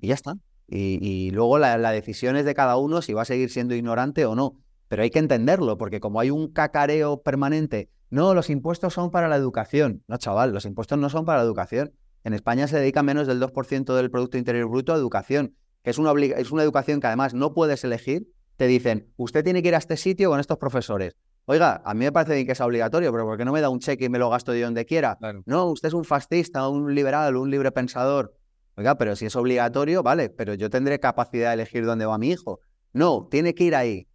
Y 0.00 0.08
ya 0.08 0.14
está. 0.14 0.34
Y, 0.68 1.30
luego 1.32 1.58
la, 1.58 1.90
decisión 1.92 2.36
es 2.36 2.44
de 2.44 2.54
cada 2.54 2.76
uno 2.76 3.02
si 3.02 3.12
va 3.12 3.22
a 3.22 3.26
seguir 3.26 3.50
siendo 3.50 3.74
ignorante 3.74 4.24
o 4.24 4.34
no. 4.34 4.56
Pero 4.92 5.04
hay 5.04 5.08
que 5.08 5.20
entenderlo, 5.20 5.78
porque 5.78 6.00
como 6.00 6.20
hay 6.20 6.28
un 6.28 6.52
cacareo 6.52 7.22
permanente, 7.22 7.88
no, 8.10 8.34
los 8.34 8.50
impuestos 8.50 8.92
son 8.92 9.10
para 9.10 9.26
la 9.26 9.36
educación. 9.36 10.04
No, 10.06 10.18
chaval, 10.18 10.52
los 10.52 10.66
impuestos 10.66 10.98
no 10.98 11.08
son 11.08 11.24
para 11.24 11.38
la 11.38 11.44
educación. 11.46 11.94
En 12.24 12.34
España 12.34 12.68
se 12.68 12.78
dedica 12.78 13.02
menos 13.02 13.26
del 13.26 13.40
2% 13.40 13.94
del 13.94 14.10
Producto 14.10 14.36
Interior 14.36 14.68
Bruto 14.68 14.92
a 14.92 14.96
educación 14.96 15.56
que 15.82 15.88
es 15.88 15.96
una, 15.96 16.12
es 16.12 16.50
una 16.50 16.62
educación 16.62 17.00
que 17.00 17.06
además 17.06 17.32
no 17.32 17.54
puedes 17.54 17.84
elegir, 17.84 18.28
te 18.56 18.66
dicen, 18.66 19.12
usted 19.16 19.42
tiene 19.42 19.62
que 19.62 19.68
ir 19.68 19.74
a 19.76 19.78
este 19.78 19.96
sitio 19.96 20.28
con 20.28 20.40
estos 20.40 20.58
profesores. 20.58 21.16
Oiga, 21.46 21.80
a 21.86 21.94
mí 21.94 22.04
me 22.04 22.12
parece 22.12 22.34
bien 22.34 22.46
que 22.46 22.54
sea 22.54 22.66
obligatorio, 22.66 23.10
pero 23.10 23.24
¿por 23.24 23.38
qué 23.38 23.46
no 23.46 23.52
me 23.52 23.62
da 23.62 23.70
un 23.70 23.80
cheque 23.80 24.04
y 24.04 24.08
me 24.10 24.18
lo 24.18 24.28
gasto 24.28 24.54
yo 24.54 24.66
donde 24.66 24.84
quiera? 24.84 25.18
No, 25.44 25.70
usted 25.70 25.88
es 25.88 25.94
un 25.94 26.04
fascista, 26.04 26.68
un 26.68 26.94
liberal, 26.94 27.36
un 27.36 27.50
libre 27.50 27.72
pensador. 27.72 28.36
Oiga, 28.76 28.96
pero 28.96 29.16
si 29.16 29.24
es 29.24 29.34
obligatorio, 29.34 30.02
vale, 30.02 30.28
pero 30.28 30.52
yo 30.52 30.70
tendré 30.70 31.00
capacidad 31.00 31.48
de 31.48 31.54
elegir 31.54 31.86
dónde 31.86 32.04
va 32.04 32.18
mi 32.18 32.28
hijo. 32.30 32.60
No, 32.92 33.26
tiene 33.30 33.54
que 33.54 33.64
ir 33.64 33.74
ahí. 33.74 34.06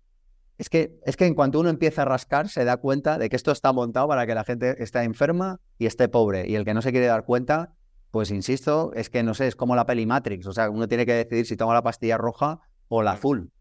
Es 0.57 0.69
que, 0.69 0.99
es 1.05 1.17
que 1.17 1.25
en 1.25 1.35
cuanto 1.35 1.59
uno 1.59 1.69
empieza 1.69 2.01
a 2.01 2.05
rascar, 2.05 2.49
se 2.49 2.65
da 2.65 2.77
cuenta 2.77 3.17
de 3.17 3.29
que 3.29 3.35
esto 3.35 3.51
está 3.51 3.71
montado 3.73 4.07
para 4.07 4.25
que 4.25 4.33
la 4.33 4.43
gente 4.43 4.81
esté 4.83 5.03
enferma 5.03 5.59
y 5.77 5.85
esté 5.85 6.07
pobre. 6.07 6.49
Y 6.49 6.55
el 6.55 6.65
que 6.65 6.73
no 6.73 6.81
se 6.81 6.91
quiere 6.91 7.05
dar 7.05 7.25
cuenta 7.25 7.77
pues 8.11 8.31
insisto, 8.31 8.91
es 8.95 9.09
que 9.09 9.23
no 9.23 9.33
sé, 9.33 9.47
es 9.47 9.55
como 9.55 9.75
la 9.75 9.85
peli 9.85 10.05
Matrix, 10.05 10.47
o 10.47 10.53
sea, 10.53 10.69
uno 10.69 10.87
tiene 10.87 11.05
que 11.05 11.13
decidir 11.13 11.45
si 11.45 11.57
toma 11.57 11.73
la 11.73 11.83
pastilla 11.83 12.17
roja 12.17 12.61
o 12.87 13.03
la 13.03 13.11
azul. 13.11 13.51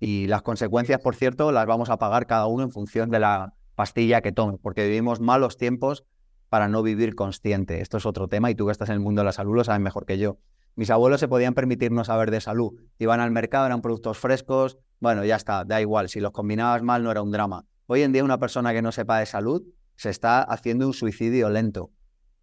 Y 0.00 0.26
las 0.26 0.42
consecuencias, 0.42 1.00
por 1.00 1.14
cierto, 1.16 1.52
las 1.52 1.66
vamos 1.66 1.90
a 1.90 1.96
pagar 1.96 2.26
cada 2.26 2.46
uno 2.46 2.64
en 2.64 2.70
función 2.70 3.10
de 3.10 3.20
la 3.20 3.54
pastilla 3.74 4.20
que 4.20 4.32
tome, 4.32 4.58
porque 4.58 4.84
vivimos 4.84 5.20
malos 5.20 5.56
tiempos 5.56 6.04
para 6.48 6.68
no 6.68 6.82
vivir 6.82 7.14
consciente. 7.14 7.80
Esto 7.80 7.96
es 7.96 8.06
otro 8.06 8.28
tema 8.28 8.50
y 8.50 8.54
tú 8.54 8.66
que 8.66 8.72
estás 8.72 8.88
en 8.88 8.94
el 8.94 9.00
mundo 9.00 9.20
de 9.20 9.26
la 9.26 9.32
salud 9.32 9.54
lo 9.54 9.64
sabes 9.64 9.80
mejor 9.80 10.06
que 10.06 10.18
yo. 10.18 10.38
Mis 10.74 10.90
abuelos 10.90 11.20
se 11.20 11.28
podían 11.28 11.54
permitir 11.54 11.90
no 11.90 12.04
saber 12.04 12.30
de 12.30 12.40
salud. 12.40 12.74
Iban 12.98 13.20
al 13.20 13.30
mercado, 13.30 13.66
eran 13.66 13.82
productos 13.82 14.18
frescos, 14.18 14.78
bueno, 15.00 15.24
ya 15.24 15.36
está, 15.36 15.64
da 15.64 15.80
igual. 15.80 16.08
Si 16.08 16.20
los 16.20 16.32
combinabas 16.32 16.82
mal 16.82 17.02
no 17.02 17.10
era 17.10 17.22
un 17.22 17.30
drama. 17.30 17.64
Hoy 17.86 18.02
en 18.02 18.12
día 18.12 18.24
una 18.24 18.38
persona 18.38 18.72
que 18.72 18.82
no 18.82 18.92
sepa 18.92 19.18
de 19.18 19.26
salud 19.26 19.62
se 19.96 20.10
está 20.10 20.42
haciendo 20.42 20.86
un 20.86 20.94
suicidio 20.94 21.50
lento. 21.50 21.90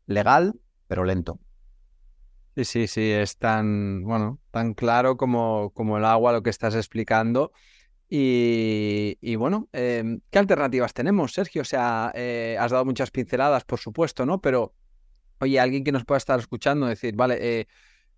Legal, 0.08 0.60
pero 0.88 1.04
lento. 1.04 1.40
Sí, 2.56 2.66
sí, 2.66 2.88
sí, 2.88 3.12
es 3.12 3.38
tan, 3.38 4.04
bueno, 4.04 4.40
tan 4.52 4.74
claro 4.74 5.18
como, 5.18 5.72
como 5.72 5.98
el 5.98 6.06
agua 6.06 6.32
lo 6.32 6.42
que 6.42 6.50
estás 6.50 6.74
explicando. 6.76 7.52
Y, 8.08 9.36
bueno, 9.36 9.68
em, 9.74 10.22
¿qué 10.30 10.40
alternativas 10.40 10.94
tenemos, 10.94 11.34
Sergio? 11.34 11.64
O 11.64 11.66
sea, 11.66 12.12
eh, 12.16 12.56
has 12.60 12.72
dado 12.72 12.86
muchas 12.86 13.12
pinceladas, 13.12 13.66
por 13.66 13.80
supuesto, 13.80 14.26
¿no? 14.26 14.40
Pero, 14.40 14.74
oye, 15.40 15.60
alguien 15.60 15.84
que 15.84 15.92
nos 15.92 16.06
pueda 16.06 16.18
estar 16.18 16.40
escuchando, 16.40 16.86
decir, 16.86 17.16
vale, 17.16 17.38
eh, 17.42 17.68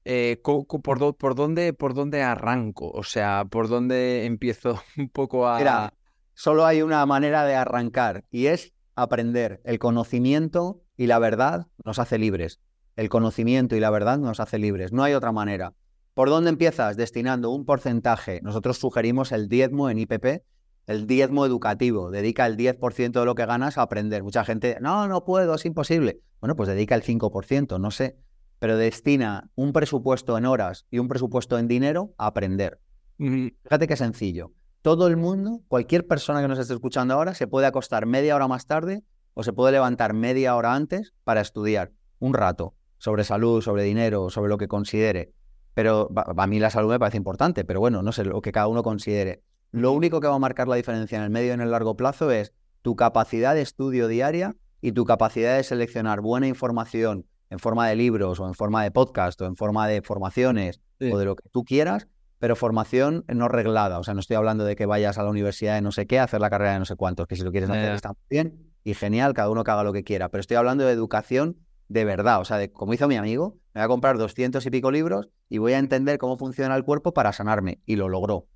eh, 0.10 0.41
por, 0.41 1.17
por, 1.17 1.36
dónde, 1.36 1.74
¿por 1.74 1.93
dónde 1.93 2.24
arranco? 2.24 2.89
O 2.91 3.04
sea, 3.04 3.46
¿por 3.50 3.67
dónde 3.67 4.26
empiezo 4.26 4.80
un 4.98 5.10
poco 5.10 5.50
a... 5.50 5.58
Mira, 5.58 5.93
solo 6.34 6.65
hay 6.65 6.82
una 6.82 7.06
manera 7.06 7.43
de 7.43 7.56
arrancar 7.56 8.24
y 8.32 8.46
es 8.46 8.74
aprender. 8.96 9.60
El 9.65 9.80
conocimiento 9.80 10.82
y 10.96 11.08
la 11.08 11.20
verdad 11.20 11.67
nos 11.84 12.00
hace 12.00 12.17
libres. 12.17 12.62
El 12.96 13.10
conocimiento 13.10 13.76
y 13.76 13.82
la 13.82 13.89
verdad 13.89 14.17
nos 14.17 14.39
hace 14.39 14.58
libres. 14.60 14.93
No 14.93 15.04
hay 15.04 15.13
otra 15.13 15.34
manera. 15.34 15.74
¿Por 16.13 16.30
dónde 16.30 16.52
empiezas? 16.52 16.96
Destinando 16.96 17.52
un 17.52 17.65
porcentaje. 17.65 18.39
Nosotros 18.43 18.78
sugerimos 18.78 19.34
el 19.34 19.50
diezmo 19.50 19.89
en 19.89 20.00
IPP, 20.00 20.41
el 20.88 21.06
diezmo 21.06 21.46
educativo. 21.46 22.12
Dedica 22.12 22.46
el 22.46 22.56
10% 22.56 23.12
de 23.12 23.26
lo 23.26 23.36
que 23.36 23.46
ganas 23.46 23.78
a 23.78 23.82
aprender. 23.82 24.24
Mucha 24.24 24.46
gente, 24.46 24.78
no, 24.80 25.10
no 25.10 25.26
puedo, 25.26 25.56
es 25.56 25.65
imposible. 25.65 26.22
Bueno, 26.39 26.56
pues 26.56 26.70
dedica 26.70 26.96
el 26.96 27.04
5%, 27.04 27.78
no 27.78 27.91
sé. 27.91 28.15
Pero 28.60 28.78
destina 28.78 29.50
un 29.56 29.74
presupuesto 29.74 30.38
en 30.38 30.46
horas 30.46 30.86
y 30.89 31.00
un 31.00 31.08
presupuesto 31.08 31.58
en 31.58 31.67
dinero 31.67 32.13
a 32.17 32.28
aprender. 32.28 32.80
Fíjate 33.17 33.88
qué 33.88 33.96
sencillo. 33.96 34.52
Todo 34.82 35.08
el 35.08 35.17
mundo, 35.17 35.62
cualquier 35.67 36.08
persona 36.08 36.41
que 36.41 36.48
nos 36.48 36.60
esté 36.60 36.74
escuchando 36.74 37.13
ahora, 37.13 37.34
se 37.34 37.48
puede 37.48 37.67
acostar 37.67 38.06
media 38.06 38.36
hora 38.36 38.48
más 38.48 38.67
tarde 38.67 39.04
o 39.34 39.43
se 39.43 39.54
puede 39.54 39.72
levantar 39.72 40.13
media 40.13 40.56
hora 40.56 40.74
antes 40.74 41.13
para 41.24 41.41
estudiar 41.41 41.91
un 42.20 42.34
rato 42.34 42.76
sobre 42.98 43.24
salud, 43.24 43.62
sobre 43.62 43.84
dinero, 43.84 44.30
sobre 44.30 44.50
lo 44.50 44.58
que 44.58 44.67
considere. 44.67 45.34
Pero 45.74 46.10
a 46.15 46.48
mí 46.48 46.60
la 46.60 46.72
salud 46.72 46.89
me 46.89 47.00
parece 47.00 47.17
importante, 47.17 47.63
pero 47.63 47.80
bueno, 47.80 48.02
no 48.02 48.12
sé, 48.12 48.26
lo 48.26 48.41
que 48.41 48.52
cada 48.52 48.67
uno 48.67 48.82
considere. 48.82 49.43
Lo 49.72 49.91
único 49.91 50.20
que 50.20 50.28
va 50.28 50.36
a 50.36 50.39
marcar 50.39 50.67
la 50.67 50.76
diferencia 50.76 51.17
en 51.17 51.24
el 51.24 51.30
medio 51.30 51.50
y 51.50 51.52
en 51.52 51.62
el 51.62 51.72
largo 51.72 51.96
plazo 51.96 52.32
es 52.32 52.54
tu 52.82 52.96
capacidad 52.96 53.54
de 53.54 53.62
estudio 53.62 54.08
diaria 54.08 54.56
y 54.82 54.93
tu 54.93 55.06
capacidad 55.06 55.58
de 55.58 55.63
seleccionar 55.63 56.22
buena 56.22 56.48
información 56.48 57.26
en 57.49 57.60
forma 57.60 57.88
de 57.88 57.95
libros 57.95 58.39
o 58.39 58.47
en 58.47 58.53
forma 58.53 58.83
de 58.83 58.91
podcast 58.91 59.41
o 59.41 59.45
en 59.45 59.55
forma 59.55 59.88
de 59.88 60.01
formaciones 60.01 60.81
o 60.99 61.17
de 61.17 61.25
lo 61.25 61.36
que 61.36 61.47
tú 61.49 61.63
quieras, 61.63 62.07
pero 62.39 62.55
formación 62.55 63.25
no 63.27 63.47
reglada. 63.47 63.99
O 63.99 64.03
sea, 64.03 64.13
no 64.13 64.19
estoy 64.19 64.36
hablando 64.36 64.65
de 64.65 64.75
que 64.75 64.86
vayas 64.86 65.17
a 65.17 65.23
la 65.23 65.29
universidad 65.29 65.75
de 65.75 65.81
no 65.81 65.91
sé 65.91 66.07
qué, 66.07 66.19
a 66.19 66.23
hacer 66.23 66.41
la 66.41 66.49
carrera 66.49 66.73
de 66.73 66.79
no 66.79 66.86
sé 66.86 66.95
cuántos, 66.95 67.27
que 67.27 67.36
si 67.36 67.43
lo 67.43 67.51
quieres 67.51 67.69
hacer 67.69 67.93
está 67.93 68.13
bien 68.29 68.73
y 68.83 68.93
genial, 68.93 69.33
cada 69.33 69.49
uno 69.49 69.63
que 69.63 69.71
haga 69.71 69.83
lo 69.83 69.91
que 69.91 70.03
quiera, 70.03 70.29
pero 70.29 70.39
estoy 70.39 70.55
hablando 70.55 70.86
de 70.86 70.91
educación 70.91 71.57
de 71.89 72.05
verdad. 72.05 72.39
O 72.39 72.45
sea, 72.45 72.57
de, 72.57 72.71
como 72.71 72.93
hizo 72.93 73.07
mi 73.07 73.15
amigo, 73.15 73.57
me 73.73 73.81
voy 73.81 73.86
a 73.86 73.88
comprar 73.88 74.17
doscientos 74.17 74.65
y 74.65 74.69
pico 74.69 74.91
libros 74.91 75.29
y 75.49 75.57
voy 75.57 75.73
a 75.73 75.79
entender 75.79 76.17
cómo 76.17 76.38
funciona 76.38 76.75
el 76.75 76.83
cuerpo 76.83 77.13
para 77.13 77.33
sanarme. 77.33 77.81
Y 77.86 77.95
lo 77.95 78.10
logró. 78.10 78.47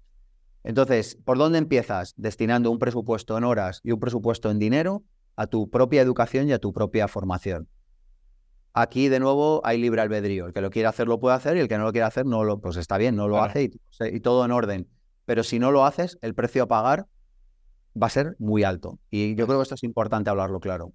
Entonces, 0.63 1.17
¿por 1.25 1.37
dónde 1.37 1.57
empiezas? 1.57 2.13
Destinando 2.17 2.71
un 2.71 2.79
presupuesto 2.79 3.37
en 3.37 3.43
horas 3.43 3.81
y 3.83 3.91
un 3.91 3.99
presupuesto 3.99 4.51
en 4.51 4.59
dinero 4.59 5.03
a 5.35 5.47
tu 5.47 5.69
propia 5.69 6.01
educación 6.01 6.49
y 6.49 6.53
a 6.53 6.59
tu 6.59 6.71
propia 6.71 7.07
formación. 7.07 7.67
Aquí, 8.73 9.09
de 9.09 9.19
nuevo, 9.19 9.61
hay 9.63 9.77
libre 9.77 10.01
albedrío. 10.01 10.47
El 10.47 10.53
que 10.53 10.61
lo 10.61 10.69
quiere 10.69 10.87
hacer 10.87 11.07
lo 11.07 11.19
puede 11.19 11.35
hacer 11.35 11.57
y 11.57 11.59
el 11.59 11.67
que 11.67 11.77
no 11.77 11.83
lo 11.83 11.91
quiere 11.91 12.05
hacer, 12.05 12.25
no 12.25 12.43
lo, 12.43 12.59
pues 12.59 12.77
está 12.77 12.97
bien, 12.97 13.15
no 13.15 13.27
lo 13.27 13.43
hace 13.43 13.63
y, 13.63 13.71
y 13.99 14.19
todo 14.21 14.45
en 14.45 14.51
orden. 14.51 14.87
Pero 15.25 15.43
si 15.43 15.59
no 15.59 15.71
lo 15.71 15.85
haces, 15.85 16.17
el 16.21 16.33
precio 16.33 16.63
a 16.63 16.67
pagar 16.67 17.07
va 18.01 18.07
a 18.07 18.09
ser 18.09 18.35
muy 18.39 18.63
alto. 18.63 18.99
Y 19.09 19.35
yo 19.35 19.45
creo 19.45 19.59
que 19.59 19.63
esto 19.63 19.75
es 19.75 19.83
importante 19.83 20.29
hablarlo 20.29 20.59
claro. 20.59 20.93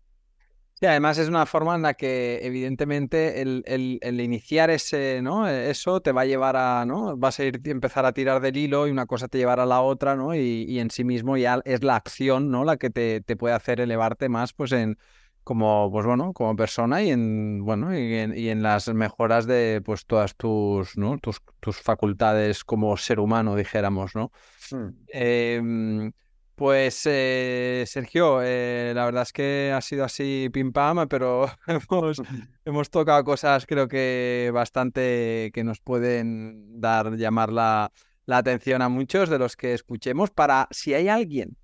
Sí, 0.79 0.85
además 0.85 1.17
es 1.17 1.29
una 1.29 1.47
forma 1.47 1.75
en 1.75 1.81
la 1.81 1.95
que 1.95 2.41
evidentemente 2.43 3.41
el, 3.41 4.21
iniciar 4.21 4.69
ese, 4.69 5.23
¿no? 5.23 5.49
Eso 5.49 6.03
te 6.03 6.13
va 6.13 6.21
a 6.23 6.27
llevar 6.27 6.55
a, 6.55 6.85
¿no? 6.85 7.17
Vas 7.17 7.41
a 7.41 7.45
ir 7.45 7.63
empezar 7.65 8.05
a 8.05 8.13
tirar 8.13 8.43
del 8.43 8.59
hilo 8.59 8.87
y 8.87 8.91
una 8.91 9.07
cosa 9.07 9.27
te 9.27 9.39
llevará 9.39 9.63
a 9.63 9.67
la 9.67 9.81
otra, 9.81 10.17
¿no? 10.17 10.35
Y, 10.35 10.79
en 10.79 10.91
sí 10.91 11.03
mismo 11.03 11.39
ya 11.39 11.63
es 11.65 11.83
la 11.83 11.97
acción, 11.97 12.51
¿no? 12.51 12.63
La 12.63 12.77
que 12.77 12.91
te, 12.91 13.23
puede 13.37 13.55
hacer 13.55 13.81
elevarte 13.81 14.29
más, 14.29 14.53
pues 14.53 14.73
en, 14.73 14.99
como, 15.47 15.89
pues 15.93 16.05
bueno, 16.05 16.33
como 16.33 16.57
persona 16.57 17.05
y 17.05 17.11
en, 17.11 17.65
bueno, 17.65 17.97
y 17.97 18.49
en, 18.49 18.63
las 18.65 18.89
mejoras 18.89 19.47
de 19.47 19.81
pues 19.85 20.05
todas 20.05 20.35
tus, 20.35 20.99
¿no? 20.99 21.19
tus, 21.19 21.41
tus 21.61 21.81
facultades 21.81 22.65
como 22.65 22.97
ser 22.97 23.21
humano, 23.21 23.55
dijéramos, 23.55 24.17
¿no? 24.17 24.33
Hmm. 24.73 24.89
Em, 25.07 26.13
pues 26.57 27.01
eh, 27.05 27.85
Sergio, 27.87 28.41
eh, 28.43 28.91
la 28.93 29.05
verdad 29.05 29.23
es 29.23 29.33
que 29.33 29.73
ha 29.73 29.81
sido 29.83 30.05
así 30.05 30.51
pim 30.53 30.73
pam, 30.73 31.07
pero 31.07 31.47
hemos, 31.69 32.21
hemos 32.65 32.91
tocado 32.91 33.23
cosas 33.23 33.67
creo 33.67 33.87
que 33.87 34.51
bastante 34.53 35.53
que 35.55 35.63
nos 35.63 35.79
pueden 35.79 36.81
dar, 36.81 37.17
llamar 37.17 37.53
la, 37.53 37.93
la 38.25 38.39
atención 38.39 38.83
a 38.83 38.89
muchos 38.89 39.29
de 39.29 39.39
los 39.39 39.55
que 39.55 39.75
escuchemos 39.75 40.31
para 40.31 40.67
si 40.73 40.93
hay 40.93 41.07
alguien 41.07 41.57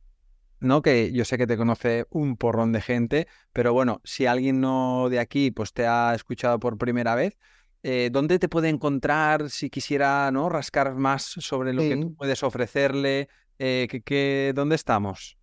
¿no? 0.63 0.83
Que 0.83 1.13
yo 1.13 1.25
sé 1.25 1.39
que 1.39 1.47
te 1.47 1.57
conoce 1.57 2.07
un 2.11 2.37
porrón 2.37 2.73
de 2.73 2.81
gente, 2.81 3.27
pero 3.53 3.73
bueno, 3.73 4.01
si 4.05 4.27
alguien 4.27 4.61
no 4.61 5.09
de 5.11 5.19
aquí 5.19 5.51
pues 5.51 5.73
te 5.73 5.87
ha 5.87 6.15
escuchado 6.15 6.59
por 6.59 6.79
primera 6.79 7.15
vez, 7.15 7.39
eh, 7.83 8.11
¿dónde 8.13 8.39
te 8.39 8.49
puede 8.49 8.69
encontrar 8.69 9.51
si 9.51 9.69
quisiera 9.69 10.31
¿no? 10.31 10.49
rascar 10.49 10.95
más 10.95 11.25
sobre 11.25 11.73
lo 11.73 11.83
que 11.83 11.97
tú 11.97 12.15
puedes 12.15 12.43
ofrecerle? 12.43 13.29
Eh, 13.59 14.53
¿Dónde 14.55 14.77
estamos? 14.77 15.37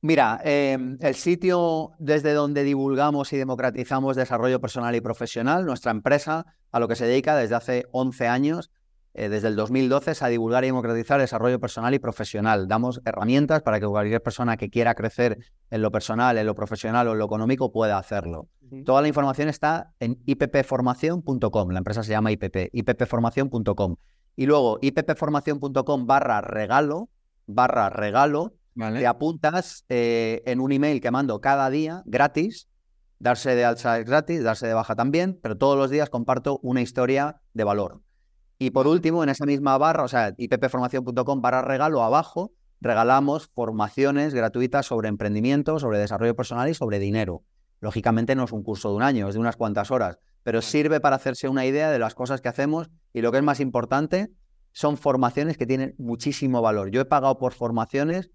Mira, 0.00 0.38
em, 0.44 0.98
el 1.00 1.14
sitio 1.14 1.92
desde 1.98 2.34
donde 2.34 2.62
divulgamos 2.62 3.32
y 3.32 3.38
democratizamos 3.38 4.16
desarrollo 4.16 4.60
personal 4.60 4.94
y 4.94 5.00
profesional, 5.00 5.64
nuestra 5.64 5.92
empresa, 5.92 6.44
a 6.70 6.78
lo 6.78 6.88
que 6.88 6.94
se 6.94 7.06
dedica 7.06 7.34
desde 7.36 7.54
hace 7.54 7.86
11 7.90 8.28
años, 8.28 8.70
eh, 9.14 9.28
desde 9.28 9.46
el 9.46 9.56
2012 9.56 10.10
es 10.10 10.22
a 10.22 10.28
divulgar 10.28 10.64
y 10.64 10.68
democratizar 10.68 11.20
desarrollo 11.20 11.60
personal 11.60 11.94
y 11.94 12.00
profesional. 12.00 12.66
Damos 12.66 13.00
herramientas 13.04 13.62
para 13.62 13.78
que 13.78 13.86
cualquier 13.86 14.20
persona 14.20 14.56
que 14.56 14.70
quiera 14.70 14.96
crecer 14.96 15.38
en 15.70 15.82
lo 15.82 15.92
personal, 15.92 16.36
en 16.36 16.46
lo 16.46 16.54
profesional 16.56 17.06
o 17.06 17.12
en 17.12 17.18
lo 17.18 17.24
económico 17.24 17.70
pueda 17.70 17.96
hacerlo. 17.96 18.48
Toda 18.84 19.02
la 19.02 19.08
información 19.08 19.48
está 19.48 19.94
en 20.00 20.20
ippformación.com. 20.26 21.70
La 21.70 21.78
empresa 21.78 22.02
se 22.02 22.10
llama 22.10 22.32
IPP, 22.32 22.70
ippformación.com. 22.72 23.96
Y 24.34 24.46
luego 24.46 24.78
ippformación.com 24.82 26.06
barra 26.06 26.40
regalo, 26.40 27.08
barra 27.46 27.90
regalo, 27.90 28.54
te 28.74 29.06
apuntas 29.06 29.84
eh, 29.88 30.42
en 30.46 30.58
un 30.58 30.72
email 30.72 31.00
que 31.00 31.12
mando 31.12 31.40
cada 31.40 31.70
día 31.70 32.02
gratis. 32.04 32.68
Darse 33.20 33.54
de 33.54 33.64
alza 33.64 34.00
es 34.00 34.06
gratis, 34.06 34.42
darse 34.42 34.66
de 34.66 34.74
baja 34.74 34.96
también, 34.96 35.38
pero 35.40 35.56
todos 35.56 35.78
los 35.78 35.88
días 35.88 36.10
comparto 36.10 36.58
una 36.62 36.82
historia 36.82 37.40
de 37.52 37.62
valor. 37.62 38.02
Y 38.64 38.70
por 38.70 38.86
último, 38.86 39.22
en 39.22 39.28
esa 39.28 39.44
misma 39.44 39.76
barra, 39.76 40.04
o 40.04 40.08
sea, 40.08 40.32
ippformación.com 40.38 41.42
barra 41.42 41.60
regalo, 41.60 42.02
abajo, 42.02 42.50
regalamos 42.80 43.48
formaciones 43.48 44.32
gratuitas 44.32 44.86
sobre 44.86 45.10
emprendimiento, 45.10 45.78
sobre 45.78 45.98
desarrollo 45.98 46.34
personal 46.34 46.70
y 46.70 46.72
sobre 46.72 46.98
dinero. 46.98 47.42
Lógicamente 47.80 48.34
no 48.34 48.44
es 48.44 48.52
un 48.52 48.62
curso 48.62 48.88
de 48.88 48.94
un 48.94 49.02
año, 49.02 49.28
es 49.28 49.34
de 49.34 49.40
unas 49.40 49.56
cuantas 49.56 49.90
horas, 49.90 50.18
pero 50.44 50.62
sirve 50.62 50.98
para 50.98 51.16
hacerse 51.16 51.46
una 51.46 51.66
idea 51.66 51.90
de 51.90 51.98
las 51.98 52.14
cosas 52.14 52.40
que 52.40 52.48
hacemos 52.48 52.88
y 53.12 53.20
lo 53.20 53.32
que 53.32 53.36
es 53.36 53.44
más 53.44 53.60
importante, 53.60 54.30
son 54.72 54.96
formaciones 54.96 55.58
que 55.58 55.66
tienen 55.66 55.94
muchísimo 55.98 56.62
valor. 56.62 56.90
Yo 56.90 57.02
he 57.02 57.04
pagado 57.04 57.36
por 57.36 57.52
formaciones 57.52 58.30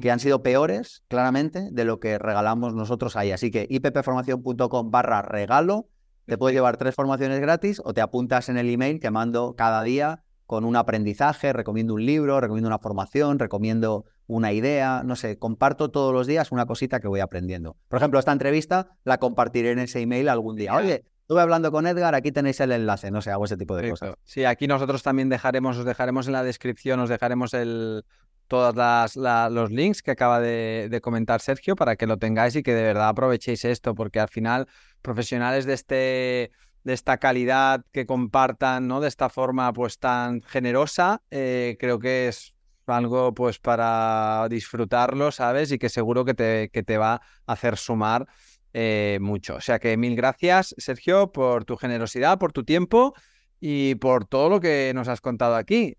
que 0.00 0.12
han 0.12 0.20
sido 0.20 0.44
peores, 0.44 1.02
claramente, 1.08 1.70
de 1.72 1.84
lo 1.84 1.98
que 1.98 2.18
regalamos 2.18 2.72
nosotros 2.72 3.16
ahí. 3.16 3.32
Así 3.32 3.50
que 3.50 3.66
ippformación.com 3.68 4.92
barra 4.92 5.22
regalo 5.22 5.88
te 6.26 6.38
puedes 6.38 6.54
llevar 6.54 6.76
tres 6.76 6.94
formaciones 6.94 7.40
gratis 7.40 7.80
o 7.84 7.94
te 7.94 8.00
apuntas 8.00 8.48
en 8.48 8.56
el 8.56 8.68
email 8.70 9.00
que 9.00 9.10
mando 9.10 9.54
cada 9.56 9.82
día 9.82 10.22
con 10.46 10.64
un 10.64 10.76
aprendizaje, 10.76 11.52
recomiendo 11.52 11.94
un 11.94 12.04
libro, 12.04 12.40
recomiendo 12.40 12.68
una 12.68 12.78
formación, 12.78 13.38
recomiendo 13.38 14.04
una 14.26 14.52
idea, 14.52 15.02
no 15.04 15.16
sé, 15.16 15.38
comparto 15.38 15.90
todos 15.90 16.12
los 16.12 16.26
días 16.26 16.52
una 16.52 16.66
cosita 16.66 17.00
que 17.00 17.08
voy 17.08 17.20
aprendiendo. 17.20 17.76
Por 17.88 17.98
ejemplo, 17.98 18.18
esta 18.18 18.32
entrevista 18.32 18.96
la 19.04 19.18
compartiré 19.18 19.70
en 19.72 19.78
ese 19.78 20.00
email 20.00 20.28
algún 20.28 20.56
día. 20.56 20.74
Oye, 20.74 21.04
estuve 21.22 21.40
hablando 21.40 21.72
con 21.72 21.86
Edgar, 21.86 22.14
aquí 22.14 22.32
tenéis 22.32 22.60
el 22.60 22.72
enlace, 22.72 23.10
no 23.10 23.22
sé, 23.22 23.30
hago 23.30 23.46
ese 23.46 23.56
tipo 23.56 23.76
de 23.76 23.90
cosas. 23.90 24.14
Sí, 24.24 24.44
aquí 24.44 24.66
nosotros 24.66 25.02
también 25.02 25.28
dejaremos, 25.28 25.78
os 25.78 25.84
dejaremos 25.84 26.26
en 26.26 26.34
la 26.34 26.42
descripción, 26.42 27.00
os 27.00 27.08
dejaremos 27.08 27.54
el, 27.54 28.04
todos 28.52 29.16
los 29.50 29.70
links 29.70 30.02
que 30.02 30.10
acaba 30.10 30.38
de, 30.38 31.00
comentar 31.02 31.40
Sergio 31.40 31.74
para 31.74 31.96
que 31.96 32.06
lo 32.06 32.18
tengáis 32.18 32.54
y 32.54 32.62
que 32.62 32.74
de 32.74 32.82
verdad 32.82 33.08
aprovechéis 33.08 33.64
esto, 33.64 33.94
porque 33.94 34.20
al 34.20 34.28
final 34.28 34.68
profesionales 35.02 35.66
de 35.66 35.74
este 35.74 36.52
de 36.84 36.92
esta 36.92 37.18
calidad 37.18 37.84
que 37.92 38.06
compartan, 38.06 38.88
¿no? 38.88 39.00
De 39.00 39.08
esta 39.08 39.28
forma 39.28 39.72
pues 39.72 39.98
tan 39.98 40.42
generosa, 40.42 41.22
eh, 41.30 41.76
creo 41.78 41.98
que 41.98 42.28
es 42.28 42.54
algo 42.86 43.32
pues 43.34 43.58
para 43.58 44.46
disfrutarlo, 44.50 45.30
¿sabes? 45.30 45.70
Y 45.72 45.78
que 45.78 45.88
seguro 45.88 46.24
que 46.24 46.34
te, 46.34 46.70
que 46.70 46.82
te 46.82 46.98
va 46.98 47.14
a 47.46 47.52
hacer 47.52 47.76
sumar 47.76 48.26
eh, 48.72 49.18
mucho. 49.20 49.56
O 49.56 49.60
sea 49.60 49.78
que 49.78 49.96
mil 49.96 50.16
gracias, 50.16 50.74
Sergio, 50.78 51.30
por 51.32 51.64
tu 51.64 51.76
generosidad, 51.76 52.38
por 52.38 52.52
tu 52.52 52.64
tiempo 52.64 53.14
y 53.60 53.94
por 53.96 54.24
todo 54.24 54.48
lo 54.48 54.60
que 54.60 54.92
nos 54.94 55.08
has 55.08 55.20
contado 55.20 55.54
aquí. 55.54 55.96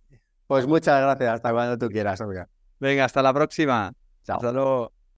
Pues 0.47 0.67
muchas 0.67 1.01
gracias, 1.01 1.35
hasta 1.35 1.51
cuando 1.51 1.77
tú 1.77 1.89
quieras, 1.89 2.21
Venga, 2.79 3.05
hasta 3.05 3.21
la 3.21 3.33
próxima. 3.33 3.93
Chao. 4.25 4.37
Hasta 4.37 4.51
luego. 4.51 5.02